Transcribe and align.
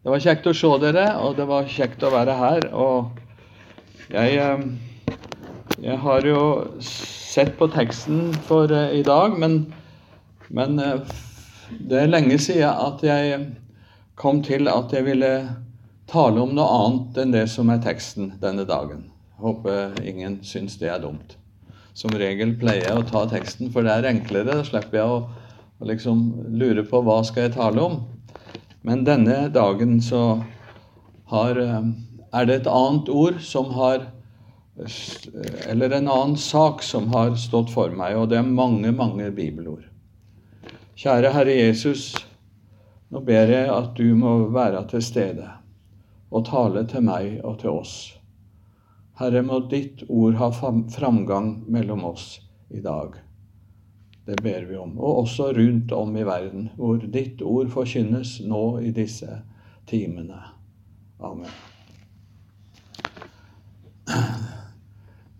Det 0.00 0.08
var 0.08 0.22
kjekt 0.24 0.46
å 0.48 0.52
se 0.56 0.68
dere, 0.80 1.02
og 1.20 1.34
det 1.36 1.44
var 1.44 1.66
kjekt 1.68 2.04
å 2.08 2.10
være 2.14 2.32
her. 2.38 2.66
Og 2.72 3.18
jeg, 4.08 4.38
eh, 4.40 5.16
jeg 5.84 5.96
har 6.00 6.24
jo 6.24 6.44
sett 6.80 7.50
på 7.58 7.68
teksten 7.68 8.30
for 8.46 8.72
eh, 8.72 8.94
i 8.96 9.02
dag, 9.04 9.36
men, 9.36 9.58
men 10.48 10.80
eh, 10.80 11.10
det 11.84 11.98
er 12.00 12.08
lenge 12.08 12.38
siden 12.40 12.72
at 12.72 13.04
jeg 13.04 13.42
kom 14.16 14.40
til 14.46 14.72
at 14.72 14.94
jeg 14.96 15.04
ville 15.04 15.34
tale 16.08 16.46
om 16.46 16.54
noe 16.56 16.78
annet 16.78 17.20
enn 17.20 17.36
det 17.36 17.44
som 17.52 17.68
er 17.68 17.82
teksten 17.84 18.32
denne 18.40 18.64
dagen. 18.64 19.04
Håper 19.44 20.00
ingen 20.00 20.38
syns 20.48 20.78
det 20.80 20.88
er 20.94 21.04
dumt. 21.04 21.36
Som 21.92 22.16
regel 22.16 22.54
pleier 22.56 22.88
jeg 22.88 23.02
å 23.02 23.04
ta 23.04 23.26
teksten, 23.28 23.68
for 23.68 23.84
det 23.84 23.98
er 23.98 24.08
enklere. 24.14 24.62
Da 24.62 24.64
slipper 24.64 25.02
jeg 25.02 25.12
å, 25.12 25.20
å 25.76 25.92
liksom 25.92 26.24
lure 26.56 26.86
på 26.88 27.04
hva 27.04 27.20
skal 27.28 27.50
jeg 27.50 27.58
tale 27.58 27.84
om. 27.84 28.00
Men 28.82 29.04
denne 29.04 29.48
dagen 29.52 30.00
så 30.02 30.42
har, 31.30 31.56
eh, 31.56 31.90
er 32.32 32.46
det 32.46 32.54
et 32.60 32.66
annet 32.70 33.08
ord 33.08 33.40
som 33.40 33.70
har 33.76 34.08
Eller 35.66 35.90
en 35.90 36.08
annen 36.08 36.36
sak 36.36 36.82
som 36.82 37.08
har 37.12 37.34
stått 37.36 37.70
for 37.70 37.90
meg, 37.90 38.16
og 38.16 38.30
det 38.30 38.38
er 38.38 38.46
mange, 38.46 38.92
mange 38.96 39.26
bibelord. 39.30 39.82
Kjære 40.96 41.32
Herre 41.34 41.52
Jesus, 41.52 42.14
nå 43.10 43.20
ber 43.20 43.52
jeg 43.52 43.68
at 43.68 43.90
du 43.98 44.14
må 44.16 44.48
være 44.48 44.86
til 44.88 45.02
stede 45.02 45.50
og 46.30 46.46
tale 46.48 46.86
til 46.88 47.04
meg 47.04 47.40
og 47.44 47.58
til 47.60 47.70
oss. 47.70 47.94
Herre, 49.20 49.42
må 49.42 49.60
ditt 49.68 50.06
ord 50.08 50.38
ha 50.40 50.48
framgang 50.50 51.64
mellom 51.68 52.04
oss 52.04 52.40
i 52.70 52.80
dag. 52.80 53.18
Det 54.30 54.42
ber 54.42 54.62
vi 54.62 54.76
om. 54.78 54.92
Og 54.98 55.24
også 55.24 55.48
rundt 55.56 55.92
om 55.92 56.14
i 56.16 56.22
verden, 56.22 56.68
hvor 56.78 57.00
ditt 57.02 57.42
ord 57.42 57.66
forkynnes 57.72 58.36
nå 58.46 58.62
i 58.78 58.92
disse 58.94 59.40
timene. 59.90 60.38
Amen. 61.18 61.50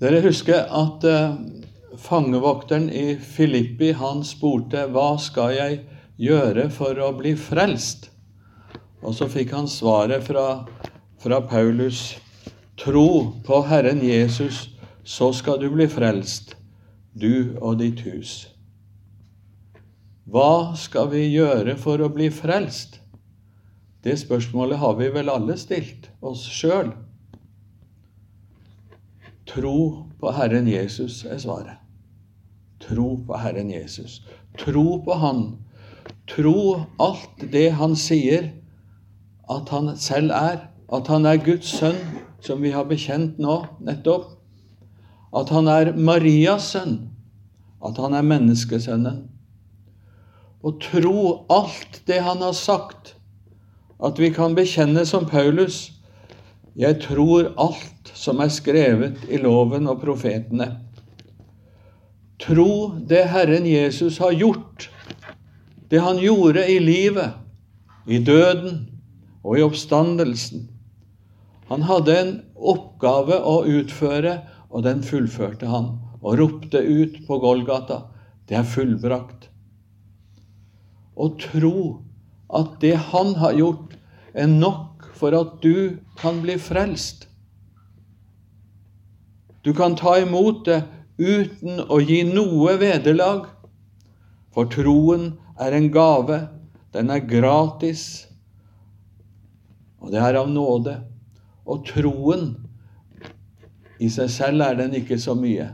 Dere 0.03 0.25
husker 0.27 0.67
at 0.75 1.07
uh, 1.07 1.39
fangevokteren 2.03 2.91
i 2.91 3.15
Filippi 3.15 3.93
han 3.95 4.27
spurte 4.27 4.89
hva 4.91 5.13
skal 5.23 5.55
jeg 5.55 5.81
gjøre 6.19 6.67
for 6.75 6.99
å 6.99 7.15
bli 7.15 7.37
frelst? 7.39 8.11
Og 9.07 9.15
så 9.15 9.31
fikk 9.31 9.55
han 9.55 9.71
svaret 9.71 10.27
fra, 10.27 10.65
fra 11.23 11.45
Paulus. 11.47 12.17
Tro 12.81 13.11
på 13.47 13.65
Herren 13.71 14.03
Jesus, 14.03 14.67
så 15.07 15.31
skal 15.37 15.63
du 15.63 15.71
bli 15.71 15.87
frelst, 15.87 16.57
du 17.15 17.55
og 17.61 17.85
ditt 17.85 18.03
hus. 18.03 18.41
Hva 20.31 20.77
skal 20.79 21.09
vi 21.11 21.25
gjøre 21.27 21.75
for 21.81 21.99
å 21.99 22.11
bli 22.15 22.29
frelst? 22.31 23.01
Det 24.07 24.15
spørsmålet 24.21 24.79
har 24.79 24.93
vi 25.01 25.09
vel 25.11 25.31
alle 25.33 25.57
stilt 25.59 26.07
oss 26.23 26.45
sjøl. 26.47 26.93
Tro 29.51 29.81
på 30.21 30.35
Herren 30.37 30.69
Jesus 30.71 31.25
er 31.27 31.41
svaret. 31.43 31.81
Tro 32.85 33.17
på 33.27 33.41
Herren 33.43 33.73
Jesus. 33.75 34.21
Tro 34.61 35.01
på 35.03 35.17
Han. 35.19 35.43
Tro 36.31 36.85
alt 37.03 37.43
det 37.51 37.73
Han 37.81 37.99
sier 37.99 38.53
at 39.51 39.75
Han 39.75 39.97
selv 39.99 40.31
er. 40.31 40.69
At 40.95 41.11
Han 41.11 41.27
er 41.27 41.43
Guds 41.43 41.75
sønn, 41.75 41.99
som 42.39 42.63
vi 42.63 42.71
har 42.71 42.87
bekjent 42.87 43.43
nå 43.43 43.65
nettopp. 43.83 44.31
At 45.35 45.51
Han 45.51 45.67
er 45.67 45.91
Marias 45.99 46.71
sønn. 46.77 47.01
At 47.83 47.99
Han 47.99 48.15
er 48.15 48.23
menneskesønnen 48.23 49.27
og 50.61 50.81
tro 50.85 51.47
alt 51.53 52.03
det 52.09 52.21
han 52.25 52.43
har 52.45 52.57
sagt, 52.57 53.15
at 54.01 54.21
vi 54.21 54.31
kan 54.33 54.57
bekjenne 54.57 55.05
som 55.09 55.27
Paulus 55.29 55.89
jeg 56.79 57.01
tror 57.03 57.51
alt 57.61 58.13
som 58.15 58.39
er 58.41 58.53
skrevet 58.53 59.25
i 59.29 59.41
loven 59.43 59.89
og 59.91 59.99
profetene. 60.01 60.69
Tro 62.41 62.95
det 63.11 63.27
Herren 63.33 63.67
Jesus 63.69 64.21
har 64.23 64.33
gjort, 64.33 64.87
det 65.91 66.01
han 66.01 66.21
gjorde 66.23 66.65
i 66.71 66.79
livet, 66.81 67.35
i 68.07 68.21
døden 68.23 68.87
og 69.43 69.59
i 69.59 69.67
oppstandelsen. 69.67 70.69
Han 71.69 71.85
hadde 71.91 72.17
en 72.17 72.33
oppgave 72.55 73.37
å 73.45 73.61
utføre, 73.69 74.39
og 74.71 74.87
den 74.87 75.03
fullførte 75.03 75.67
han, 75.67 75.97
og 76.23 76.39
ropte 76.39 76.81
ut 76.81 77.21
på 77.27 77.43
Golgata 77.43 78.05
det 78.49 78.57
er 78.59 78.67
fullbrakt 78.67 79.50
og 81.21 81.37
tro 81.43 82.01
at 82.57 82.79
det 82.83 82.97
han 83.11 83.35
har 83.39 83.57
gjort, 83.59 83.97
er 84.35 84.47
nok 84.47 85.11
for 85.19 85.37
at 85.37 85.59
du 85.63 85.99
kan 86.21 86.41
bli 86.43 86.57
frelst. 86.59 87.27
Du 89.65 89.73
kan 89.77 89.97
ta 89.97 90.17
imot 90.23 90.65
det 90.67 90.81
uten 91.21 91.83
å 91.85 92.01
gi 92.01 92.23
noe 92.25 92.79
vederlag, 92.81 93.45
for 94.55 94.71
troen 94.73 95.35
er 95.61 95.77
en 95.77 95.91
gave. 95.93 96.41
Den 96.91 97.13
er 97.13 97.23
gratis, 97.23 98.27
og 100.01 100.11
det 100.15 100.23
er 100.25 100.41
av 100.41 100.49
nåde. 100.51 100.97
Og 101.69 101.85
troen 101.87 102.55
i 104.01 104.09
seg 104.11 104.33
selv 104.33 104.65
er 104.65 104.79
den 104.81 104.97
ikke 104.97 105.21
så 105.21 105.37
mye, 105.39 105.69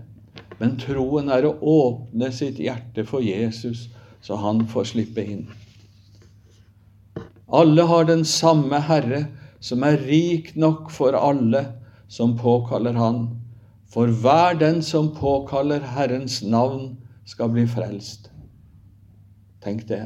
men 0.59 0.75
troen 0.83 1.31
er 1.33 1.47
å 1.47 1.55
åpne 1.57 2.33
sitt 2.35 2.59
hjerte 2.61 3.07
for 3.07 3.25
Jesus 3.25 3.87
så 4.27 4.37
han 4.43 4.65
får 4.67 4.91
slippe 4.91 5.23
inn. 5.23 5.47
Alle 7.47 7.83
har 7.87 8.09
den 8.09 8.25
samme 8.27 8.81
Herre, 8.83 9.27
som 9.63 9.85
er 9.87 10.01
rik 10.03 10.57
nok 10.59 10.91
for 10.91 11.15
alle 11.15 11.63
som 12.11 12.35
påkaller 12.39 12.99
Han. 12.99 13.29
For 13.91 14.11
hver 14.11 14.59
den 14.59 14.83
som 14.83 15.13
påkaller 15.15 15.81
Herrens 15.95 16.43
navn, 16.43 16.97
skal 17.27 17.51
bli 17.51 17.65
frelst. 17.67 18.31
Tenk 19.63 19.87
det. 19.89 20.05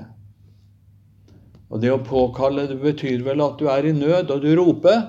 Og 1.68 1.80
det 1.80 1.90
å 1.92 2.00
påkalle 2.04 2.66
det 2.68 2.78
betyr 2.80 3.24
vel 3.24 3.42
at 3.44 3.58
du 3.60 3.68
er 3.72 3.88
i 3.88 3.92
nød, 3.92 4.30
og 4.30 4.40
du 4.44 4.54
roper 4.56 5.02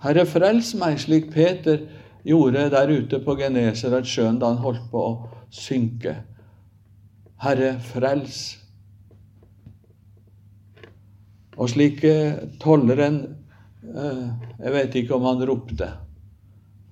'Herre, 0.00 0.24
frels 0.26 0.74
meg', 0.74 1.00
slik 1.00 1.32
Peter 1.32 1.78
gjorde 2.24 2.70
der 2.70 2.88
ute 2.88 3.20
på 3.20 3.36
Genesaretsjøen 3.36 4.38
da 4.40 4.52
han 4.52 4.64
holdt 4.64 4.90
på 4.90 5.04
å 5.08 5.28
synke. 5.50 6.16
Herre, 7.40 7.74
frels. 7.80 8.40
Og 11.60 11.70
slik 11.72 12.02
tolleren 12.60 13.18
eh, 13.84 14.26
Jeg 14.60 14.74
vet 14.76 15.00
ikke 15.00 15.16
om 15.16 15.26
han 15.28 15.42
ropte, 15.48 15.88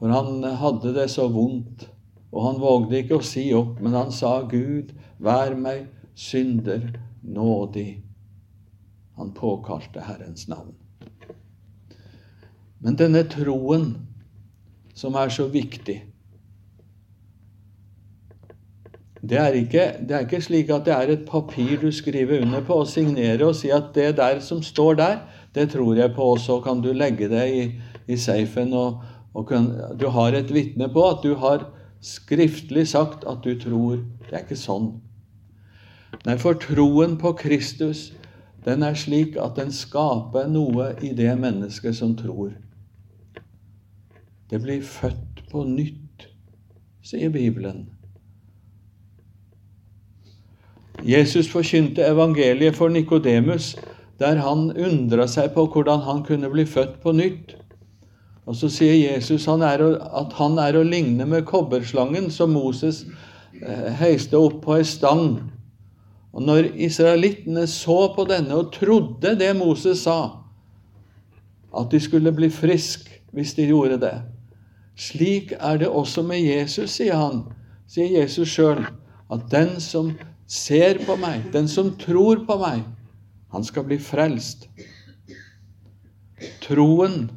for 0.00 0.12
han 0.12 0.42
hadde 0.62 0.94
det 0.96 1.08
så 1.12 1.28
vondt. 1.32 1.88
Og 2.28 2.44
han 2.44 2.60
vågde 2.60 2.98
ikke 3.00 3.18
å 3.18 3.24
si 3.24 3.46
opp, 3.56 3.78
men 3.80 3.96
han 3.96 4.12
sa, 4.12 4.42
Gud, 4.48 4.92
vær 5.16 5.54
meg 5.56 5.86
synder 6.18 6.90
nådig. 7.24 8.02
Han 9.16 9.32
påkalte 9.34 10.04
Herrens 10.04 10.44
navn. 10.50 10.74
Men 12.84 12.98
denne 13.00 13.24
troen 13.26 13.90
som 14.94 15.16
er 15.18 15.32
så 15.34 15.48
viktig, 15.50 16.02
det 19.22 19.38
er, 19.38 19.54
ikke, 19.58 19.84
det 20.06 20.14
er, 20.14 20.26
ikke, 20.26 20.40
slik 20.40 20.68
at 20.70 20.84
det 20.86 20.92
er 20.94 21.10
et 21.10 21.24
papir 21.26 21.80
du 21.82 21.90
skriver 21.92 22.42
under 22.44 22.60
på 22.62 22.76
og 22.84 22.86
signerer 22.86 23.42
og 23.48 23.56
sier 23.58 23.80
at 23.80 23.90
det 23.94 24.12
der 24.16 24.38
som 24.44 24.62
står 24.62 24.94
der, 25.00 25.16
det 25.54 25.70
tror 25.72 25.98
jeg 25.98 26.12
på, 26.14 26.22
og 26.22 26.38
så 26.38 26.60
kan 26.62 26.80
du 26.84 26.92
legge 26.92 27.26
det 27.28 27.46
i, 27.50 27.64
i 28.06 28.16
safen, 28.16 28.72
og, 28.72 29.02
og 29.34 29.46
kun, 29.50 29.72
du 29.98 30.06
har 30.14 30.38
et 30.38 30.54
vitne 30.54 30.86
på 30.92 31.02
at 31.08 31.26
du 31.26 31.34
har 31.34 31.66
skriftlig 32.00 32.86
sagt 32.88 33.26
at 33.26 33.42
du 33.42 33.58
tror. 33.58 33.98
Det 34.28 34.36
er 34.36 34.46
ikke 34.46 34.60
sånn. 34.60 34.92
Nei, 36.24 36.38
for 36.38 36.54
troen 36.62 37.18
på 37.18 37.34
Kristus, 37.42 38.12
den 38.64 38.86
er 38.86 38.94
slik 38.98 39.36
at 39.40 39.58
den 39.58 39.74
skaper 39.74 40.46
noe 40.50 40.92
i 41.02 41.10
det 41.16 41.34
mennesket 41.40 41.98
som 41.98 42.14
tror. 42.18 42.54
Det 44.48 44.62
blir 44.62 44.82
født 44.84 45.42
på 45.50 45.66
nytt, 45.66 46.28
sier 47.02 47.32
Bibelen. 47.34 47.88
Jesus 51.04 51.48
forkynte 51.50 52.02
evangeliet 52.02 52.76
for 52.76 52.88
Nikodemus, 52.88 53.76
der 54.18 54.40
han 54.42 54.72
undra 54.74 55.28
seg 55.30 55.52
på 55.54 55.68
hvordan 55.70 56.02
han 56.06 56.24
kunne 56.26 56.50
bli 56.50 56.64
født 56.66 56.98
på 57.02 57.12
nytt. 57.14 57.54
Og 58.48 58.56
Så 58.56 58.70
sier 58.72 58.96
Jesus 58.96 59.44
han 59.46 59.62
å, 59.62 59.90
at 60.00 60.32
han 60.40 60.58
er 60.58 60.78
å 60.78 60.86
ligne 60.86 61.26
med 61.28 61.46
kobberslangen 61.46 62.30
som 62.32 62.54
Moses 62.56 63.04
eh, 63.60 63.92
heiste 64.00 64.38
opp 64.40 64.62
på 64.64 64.78
ei 64.78 64.86
stang. 64.88 65.38
Og 66.32 66.42
Når 66.42 66.72
israelittene 66.74 67.66
så 67.66 68.08
på 68.16 68.24
denne 68.28 68.56
og 68.56 68.72
trodde 68.72 69.36
det 69.38 69.52
Moses 69.56 70.02
sa, 70.08 70.44
at 71.76 71.92
de 71.92 72.00
skulle 72.00 72.32
bli 72.32 72.48
friske 72.50 73.20
hvis 73.36 73.52
de 73.58 73.66
gjorde 73.68 73.98
det 74.00 74.14
Slik 74.98 75.52
er 75.60 75.76
det 75.78 75.88
også 75.88 76.24
med 76.26 76.40
Jesus, 76.42 76.96
sier 76.96 77.14
han, 77.14 77.44
sier 77.86 78.08
Jesus 78.18 78.48
sjøl, 78.50 78.80
at 79.30 79.44
den 79.52 79.76
som 79.80 80.10
ser 80.48 80.98
på 81.04 81.16
meg, 81.20 81.50
den 81.52 81.68
som 81.68 81.92
tror 82.00 82.44
på 82.48 82.56
meg, 82.60 82.84
han 83.52 83.64
skal 83.64 83.84
bli 83.88 83.98
frelst. 84.00 84.68
troen, 86.62 87.30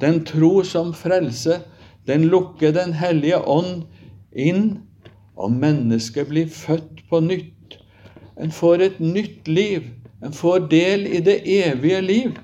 den 0.00 0.24
tro 0.24 0.62
som 0.64 0.92
frelse, 0.94 1.60
den 2.06 2.24
lukker 2.24 2.72
Den 2.72 2.92
hellige 2.92 3.38
ånd 3.38 3.84
inn, 4.32 4.80
og 5.36 5.52
mennesket 5.52 6.28
blir 6.28 6.48
født 6.48 7.04
på 7.08 7.20
nytt. 7.20 7.78
En 8.36 8.50
får 8.50 8.82
et 8.82 9.00
nytt 9.00 9.48
liv. 9.48 9.86
En 10.24 10.32
får 10.32 10.66
del 10.70 11.06
i 11.06 11.20
det 11.20 11.42
evige 11.46 12.00
liv. 12.00 12.38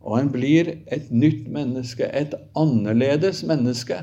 Og 0.00 0.20
en 0.20 0.30
blir 0.32 0.72
et 0.92 1.10
nytt 1.10 1.48
menneske, 1.52 2.08
et 2.08 2.34
annerledes 2.56 3.42
menneske. 3.44 4.00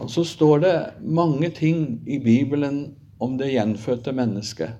Og 0.00 0.10
så 0.10 0.24
står 0.24 0.62
det 0.64 0.76
mange 1.04 1.50
ting 1.52 2.00
i 2.08 2.18
Bibelen 2.18 2.94
om 3.20 3.36
det 3.38 3.52
gjenfødte 3.52 4.12
mennesket. 4.16 4.70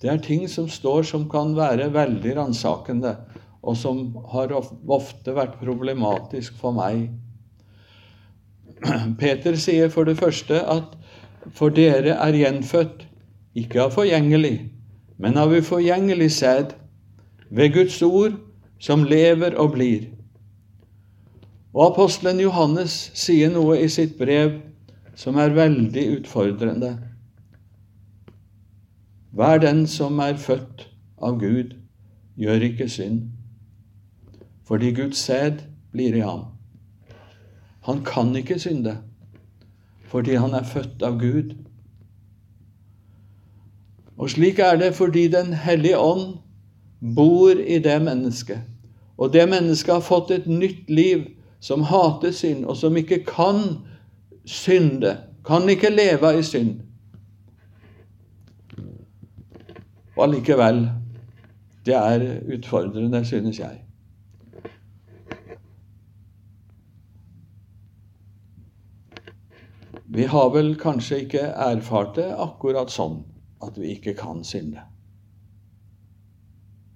Det 0.00 0.08
er 0.10 0.22
ting 0.22 0.46
som 0.48 0.68
står 0.68 1.02
som 1.02 1.26
kan 1.28 1.56
være 1.56 1.90
veldig 1.92 2.36
ransakende, 2.38 3.16
og 3.62 3.76
som 3.76 4.14
har 4.32 4.54
ofte 4.54 5.34
vært 5.36 5.58
problematisk 5.60 6.54
for 6.56 6.72
meg. 6.72 7.10
Peter 9.20 9.58
sier 9.60 9.90
for 9.92 10.08
det 10.08 10.16
første 10.16 10.62
at 10.62 10.94
for 11.52 11.74
dere 11.74 12.14
er 12.16 12.38
gjenfødt, 12.38 13.04
ikke 13.58 13.82
av 13.82 13.92
forgjengelig, 13.98 14.70
men 15.18 15.36
av 15.36 15.52
uforgjengelig 15.52 16.30
sæd, 16.38 16.76
ved 17.50 17.74
Guds 17.74 17.98
ord, 18.06 18.38
som 18.78 19.02
lever 19.04 19.56
og 19.58 19.74
blir. 19.74 20.06
Og 21.74 21.92
apostelen 21.92 22.40
Johannes 22.42 22.94
sier 23.14 23.50
noe 23.52 23.78
i 23.78 23.88
sitt 23.88 24.16
brev 24.18 24.56
som 25.18 25.38
er 25.38 25.54
veldig 25.54 26.06
utfordrende. 26.16 26.96
Hver 29.30 29.62
den 29.62 29.84
som 29.86 30.18
er 30.18 30.40
født 30.40 30.88
av 31.22 31.38
Gud, 31.38 31.76
gjør 32.40 32.66
ikke 32.66 32.88
synd, 32.90 33.28
fordi 34.66 34.90
Guds 34.96 35.22
sæd 35.22 35.62
blir 35.92 36.16
i 36.16 36.24
ham. 36.24 36.48
Han 37.86 38.02
kan 38.04 38.34
ikke 38.36 38.58
synde, 38.58 38.96
fordi 40.10 40.34
han 40.34 40.54
er 40.54 40.66
født 40.66 41.02
av 41.06 41.20
Gud. 41.20 41.54
Og 44.18 44.30
slik 44.30 44.58
er 44.58 44.76
det 44.76 44.94
fordi 44.94 45.28
Den 45.28 45.52
hellige 45.52 45.98
ånd 45.98 46.38
bor 47.16 47.50
i 47.50 47.78
det 47.78 48.02
mennesket. 48.02 48.60
Og 49.16 49.32
det 49.32 49.48
mennesket 49.48 49.94
har 49.94 50.00
fått 50.00 50.30
et 50.30 50.46
nytt 50.46 50.90
liv 50.90 51.28
som 51.60 51.82
hater 51.82 52.32
synd, 52.32 52.64
og 52.64 52.76
som 52.76 52.96
ikke 52.96 53.24
kan 53.24 53.62
synde, 54.44 55.16
kan 55.46 55.68
ikke 55.68 55.90
leve 55.90 56.38
i 56.38 56.42
synd. 56.42 56.80
Og 60.16 60.24
allikevel 60.24 60.88
det 61.86 61.94
er 61.96 62.40
utfordrende, 62.56 63.24
synes 63.24 63.58
jeg. 63.58 63.84
Vi 70.12 70.24
har 70.26 70.50
vel 70.50 70.74
kanskje 70.78 71.20
ikke 71.24 71.38
erfart 71.38 72.16
det 72.18 72.26
akkurat 72.34 72.90
sånn 72.90 73.20
at 73.62 73.76
vi 73.78 73.92
ikke 73.94 74.16
kan 74.18 74.42
synde. 74.44 74.82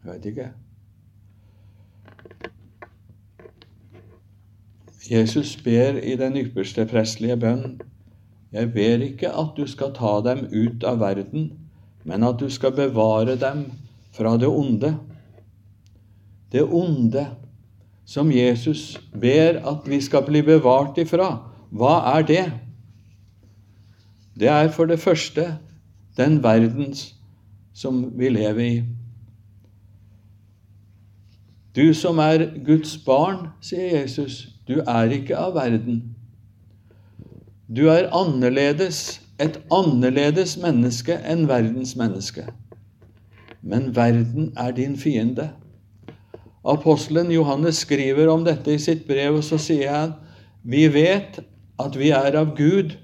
Jeg 0.02 0.10
vet 0.10 0.26
ikke. 0.32 0.48
Jesus 5.10 5.56
ber 5.64 5.98
i 6.00 6.16
den 6.16 6.36
ypperste 6.40 6.86
prestelige 6.88 7.36
bønn 7.36 7.80
Jeg 8.54 8.70
ber 8.72 9.02
ikke 9.04 9.32
at 9.34 9.56
du 9.56 9.66
skal 9.66 9.92
ta 9.96 10.20
dem 10.24 10.46
ut 10.52 10.84
av 10.86 11.00
verden, 11.00 11.50
men 12.04 12.22
at 12.22 12.38
du 12.38 12.46
skal 12.48 12.72
bevare 12.72 13.34
dem 13.36 13.64
fra 14.14 14.36
det 14.38 14.48
onde. 14.48 14.94
Det 16.52 16.62
onde 16.62 17.26
som 18.06 18.30
Jesus 18.30 19.00
ber 19.10 19.58
at 19.66 19.88
vi 19.90 20.00
skal 20.00 20.22
bli 20.22 20.44
bevart 20.46 20.98
ifra, 21.02 21.32
hva 21.74 21.96
er 22.14 22.22
det? 22.28 22.44
Det 24.38 24.48
er 24.48 24.70
for 24.70 24.86
det 24.86 25.00
første 25.02 25.58
den 26.16 26.42
verdens 26.42 27.14
som 27.74 28.04
vi 28.18 28.30
lever 28.30 28.64
i. 28.64 28.82
Du 31.74 31.94
som 31.94 32.18
er 32.22 32.52
Guds 32.64 32.94
barn, 33.02 33.48
sier 33.60 33.98
Jesus, 33.98 34.53
du 34.68 34.80
er 34.80 35.12
ikke 35.12 35.36
av 35.36 35.54
verden. 35.58 36.02
Du 37.68 37.88
er 37.92 38.10
annerledes, 38.14 39.20
et 39.40 39.58
annerledes 39.72 40.56
menneske 40.60 41.16
enn 41.26 41.48
verdens 41.50 41.94
menneske. 41.98 42.46
Men 43.64 43.90
verden 43.96 44.52
er 44.60 44.72
din 44.76 44.96
fiende. 45.00 45.50
Apostelen 46.64 47.32
Johannes 47.32 47.82
skriver 47.84 48.30
om 48.32 48.44
dette 48.44 48.72
i 48.72 48.80
sitt 48.80 49.04
brev, 49.08 49.40
og 49.40 49.44
så 49.44 49.58
sier 49.60 49.92
han 49.92 50.14
vi 50.64 50.86
vet 50.88 51.42
at 51.80 51.96
vi 52.00 52.08
er 52.16 52.36
av 52.40 52.54
Gud, 52.56 52.94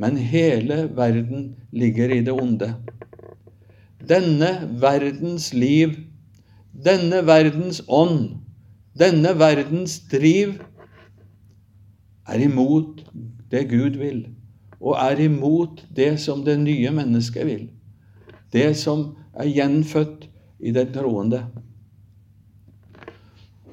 men 0.00 0.16
hele 0.16 0.86
verden 0.96 1.50
ligger 1.72 2.12
i 2.14 2.22
det 2.24 2.32
onde. 2.32 2.70
Denne 4.08 4.52
verdens 4.80 5.50
liv, 5.52 5.98
denne 6.72 7.20
verdens 7.26 7.82
ånd, 7.88 8.45
denne 8.96 9.34
verdens 9.36 9.98
driv 10.10 10.56
er 12.26 12.42
imot 12.42 13.02
det 13.52 13.66
Gud 13.70 13.98
vil, 14.00 14.24
og 14.80 14.96
er 14.98 15.20
imot 15.26 15.84
det 15.96 16.16
som 16.22 16.42
det 16.46 16.56
nye 16.62 16.90
mennesket 16.94 17.46
vil. 17.46 17.66
Det 18.52 18.72
som 18.78 19.10
er 19.36 19.52
gjenfødt 19.52 20.26
i 20.64 20.72
den 20.74 20.92
troende. 20.94 21.44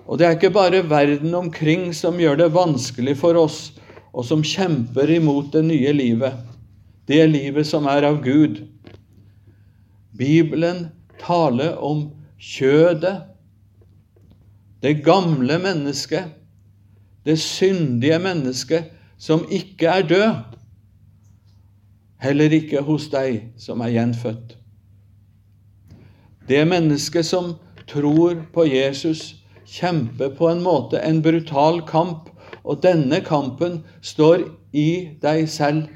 Og 0.04 0.20
det 0.20 0.28
er 0.28 0.36
ikke 0.36 0.54
bare 0.54 0.84
verden 0.90 1.34
omkring 1.38 1.94
som 1.96 2.20
gjør 2.20 2.44
det 2.44 2.52
vanskelig 2.54 3.16
for 3.22 3.40
oss, 3.40 3.72
og 4.14 4.28
som 4.28 4.44
kjemper 4.46 5.10
imot 5.16 5.54
det 5.56 5.64
nye 5.66 5.94
livet, 5.96 6.36
det 7.08 7.24
livet 7.32 7.68
som 7.68 7.88
er 7.90 8.06
av 8.06 8.20
Gud. 8.24 8.60
Bibelen 10.14 10.90
taler 11.24 11.80
om 11.82 12.12
kjødet 12.38 13.33
det 14.84 14.94
gamle 14.94 15.58
mennesket, 15.64 16.24
det 17.26 17.38
syndige 17.40 18.20
mennesket 18.20 18.90
som 19.18 19.46
ikke 19.52 19.88
er 19.88 20.08
død. 20.08 20.58
Heller 22.20 22.52
ikke 22.52 22.82
hos 22.84 23.08
deg 23.12 23.54
som 23.58 23.80
er 23.84 23.94
gjenfødt. 23.96 24.58
Det 26.48 26.66
mennesket 26.68 27.26
som 27.26 27.54
tror 27.88 28.42
på 28.54 28.66
Jesus, 28.68 29.36
kjemper 29.64 30.36
på 30.36 30.50
en 30.52 30.60
måte 30.64 31.00
en 31.00 31.22
brutal 31.24 31.80
kamp, 31.88 32.28
og 32.64 32.84
denne 32.84 33.22
kampen 33.24 33.80
står 34.02 34.44
i 34.76 35.16
deg 35.24 35.48
selv. 35.50 35.88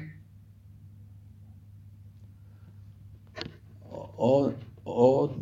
Og, 4.16 4.56
og 4.84 5.36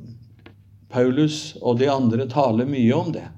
Paulus 0.90 1.56
og 1.62 1.78
de 1.78 1.90
andre 1.90 2.26
taler 2.30 2.66
mye 2.66 2.94
om 2.94 3.14
det 3.14 3.28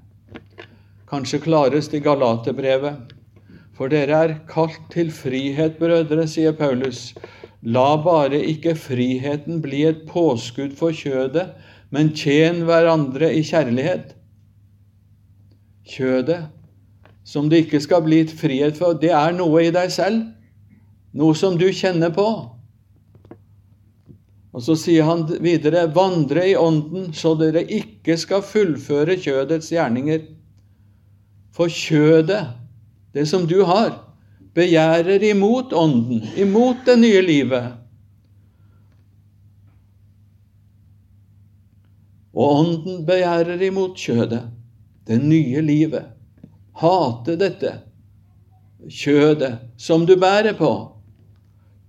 kanskje 1.08 1.40
klarest 1.44 1.94
i 1.94 2.02
Galaterbrevet. 2.04 3.14
For 3.78 3.90
dere 3.92 4.20
er 4.26 4.34
kalt 4.50 4.80
til 4.92 5.12
frihet, 5.14 5.78
brødre, 5.78 6.26
sier 6.28 6.54
Paulus. 6.58 7.12
La 7.62 7.96
bare 8.02 8.40
ikke 8.52 8.74
friheten 8.78 9.62
bli 9.62 9.84
et 9.88 10.04
påskudd 10.10 10.76
for 10.78 10.94
kjødet, 10.94 11.48
men 11.94 12.12
tjen 12.14 12.64
hverandre 12.68 13.30
i 13.34 13.42
kjærlighet. 13.46 14.14
Kjødet, 15.88 16.50
som 17.24 17.48
det 17.48 17.64
ikke 17.64 17.80
skal 17.80 18.04
bli 18.04 18.22
et 18.24 18.34
frihet 18.34 18.76
for, 18.78 18.98
det 18.98 19.14
er 19.14 19.34
noe 19.36 19.64
i 19.64 19.72
deg 19.74 19.92
selv. 19.94 20.26
Noe 21.16 21.34
som 21.38 21.56
du 21.58 21.68
kjenner 21.72 22.12
på. 22.14 22.26
Og 24.52 24.64
så 24.64 24.74
sier 24.78 25.06
han 25.06 25.22
videre, 25.44 25.86
vandre 25.94 26.44
i 26.50 26.56
ånden, 26.58 27.12
så 27.14 27.34
dere 27.38 27.62
ikke 27.62 28.16
skal 28.18 28.42
fullføre 28.44 29.16
kjødets 29.20 29.70
gjerninger. 29.72 30.24
For 31.54 31.72
kjødet, 31.72 32.44
det 33.14 33.26
som 33.28 33.46
du 33.48 33.62
har, 33.66 33.96
begjærer 34.54 35.22
imot 35.30 35.72
ånden, 35.72 36.22
imot 36.36 36.84
det 36.86 36.98
nye 37.00 37.22
livet. 37.24 37.74
Og 42.38 42.54
ånden 42.60 43.02
begjærer 43.08 43.62
imot 43.66 43.98
kjødet, 43.98 44.44
det 45.08 45.18
nye 45.24 45.62
livet. 45.64 46.14
Hate 46.78 47.34
dette 47.40 47.72
kjødet 48.86 49.58
som 49.80 50.06
du 50.06 50.14
bærer 50.16 50.54
på. 50.58 50.72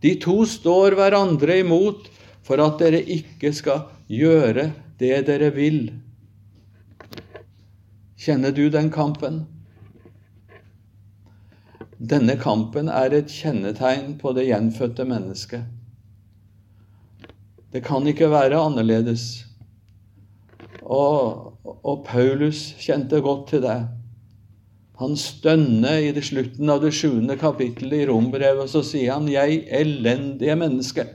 De 0.02 0.16
to 0.22 0.42
står 0.48 0.96
hverandre 0.98 1.60
imot 1.62 2.08
for 2.46 2.62
at 2.64 2.80
dere 2.82 3.02
ikke 3.04 3.52
skal 3.54 3.86
gjøre 4.10 4.72
det 5.00 5.26
dere 5.28 5.52
vil. 5.56 5.82
Kjenner 8.20 8.52
du 8.52 8.66
den 8.70 8.90
kampen? 8.92 9.46
Denne 12.00 12.36
kampen 12.40 12.90
er 12.92 13.14
et 13.16 13.32
kjennetegn 13.32 14.18
på 14.20 14.34
det 14.36 14.50
gjenfødte 14.50 15.06
mennesket. 15.08 15.68
Det 17.72 17.84
kan 17.86 18.08
ikke 18.08 18.28
være 18.32 18.60
annerledes. 18.60 19.46
Og, 20.82 21.54
og 21.64 22.04
Paulus 22.08 22.74
kjente 22.82 23.22
godt 23.24 23.48
til 23.54 23.64
det. 23.64 23.78
Han 25.00 25.16
stønner 25.16 26.02
i 26.04 26.24
slutten 26.24 26.72
av 26.72 26.82
det 26.84 26.92
sjuende 26.98 27.38
kapittelet 27.40 28.02
i 28.02 28.10
Rombrevet, 28.10 28.66
og 28.66 28.72
så 28.72 28.82
sier 28.84 29.14
han 29.14 29.30
'Jeg 29.32 29.64
elendige 29.72 30.56
menneske'. 30.60 31.08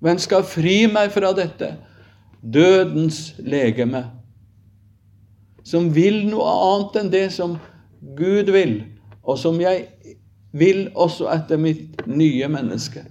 Hvem 0.00 0.18
skal 0.18 0.48
fri 0.48 0.86
meg 0.86 1.12
fra 1.12 1.34
dette? 1.36 1.74
Dødens 2.40 3.34
legeme, 3.38 4.19
som 5.70 5.90
vil 5.94 6.24
noe 6.26 6.50
annet 6.50 7.00
enn 7.00 7.12
det 7.12 7.26
som 7.34 7.56
Gud 8.18 8.50
vil, 8.50 8.80
og 9.22 9.38
som 9.38 9.60
jeg 9.62 9.86
vil 10.56 10.88
også 10.98 11.28
etter 11.30 11.60
mitt 11.60 12.06
nye 12.10 12.48
menneske. 12.50 13.04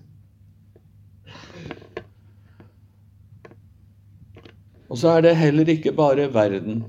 Og 4.89 4.97
så 4.97 5.13
er 5.15 5.27
det 5.27 5.35
heller 5.37 5.69
ikke 5.69 5.93
bare 5.95 6.31
verden 6.33 6.81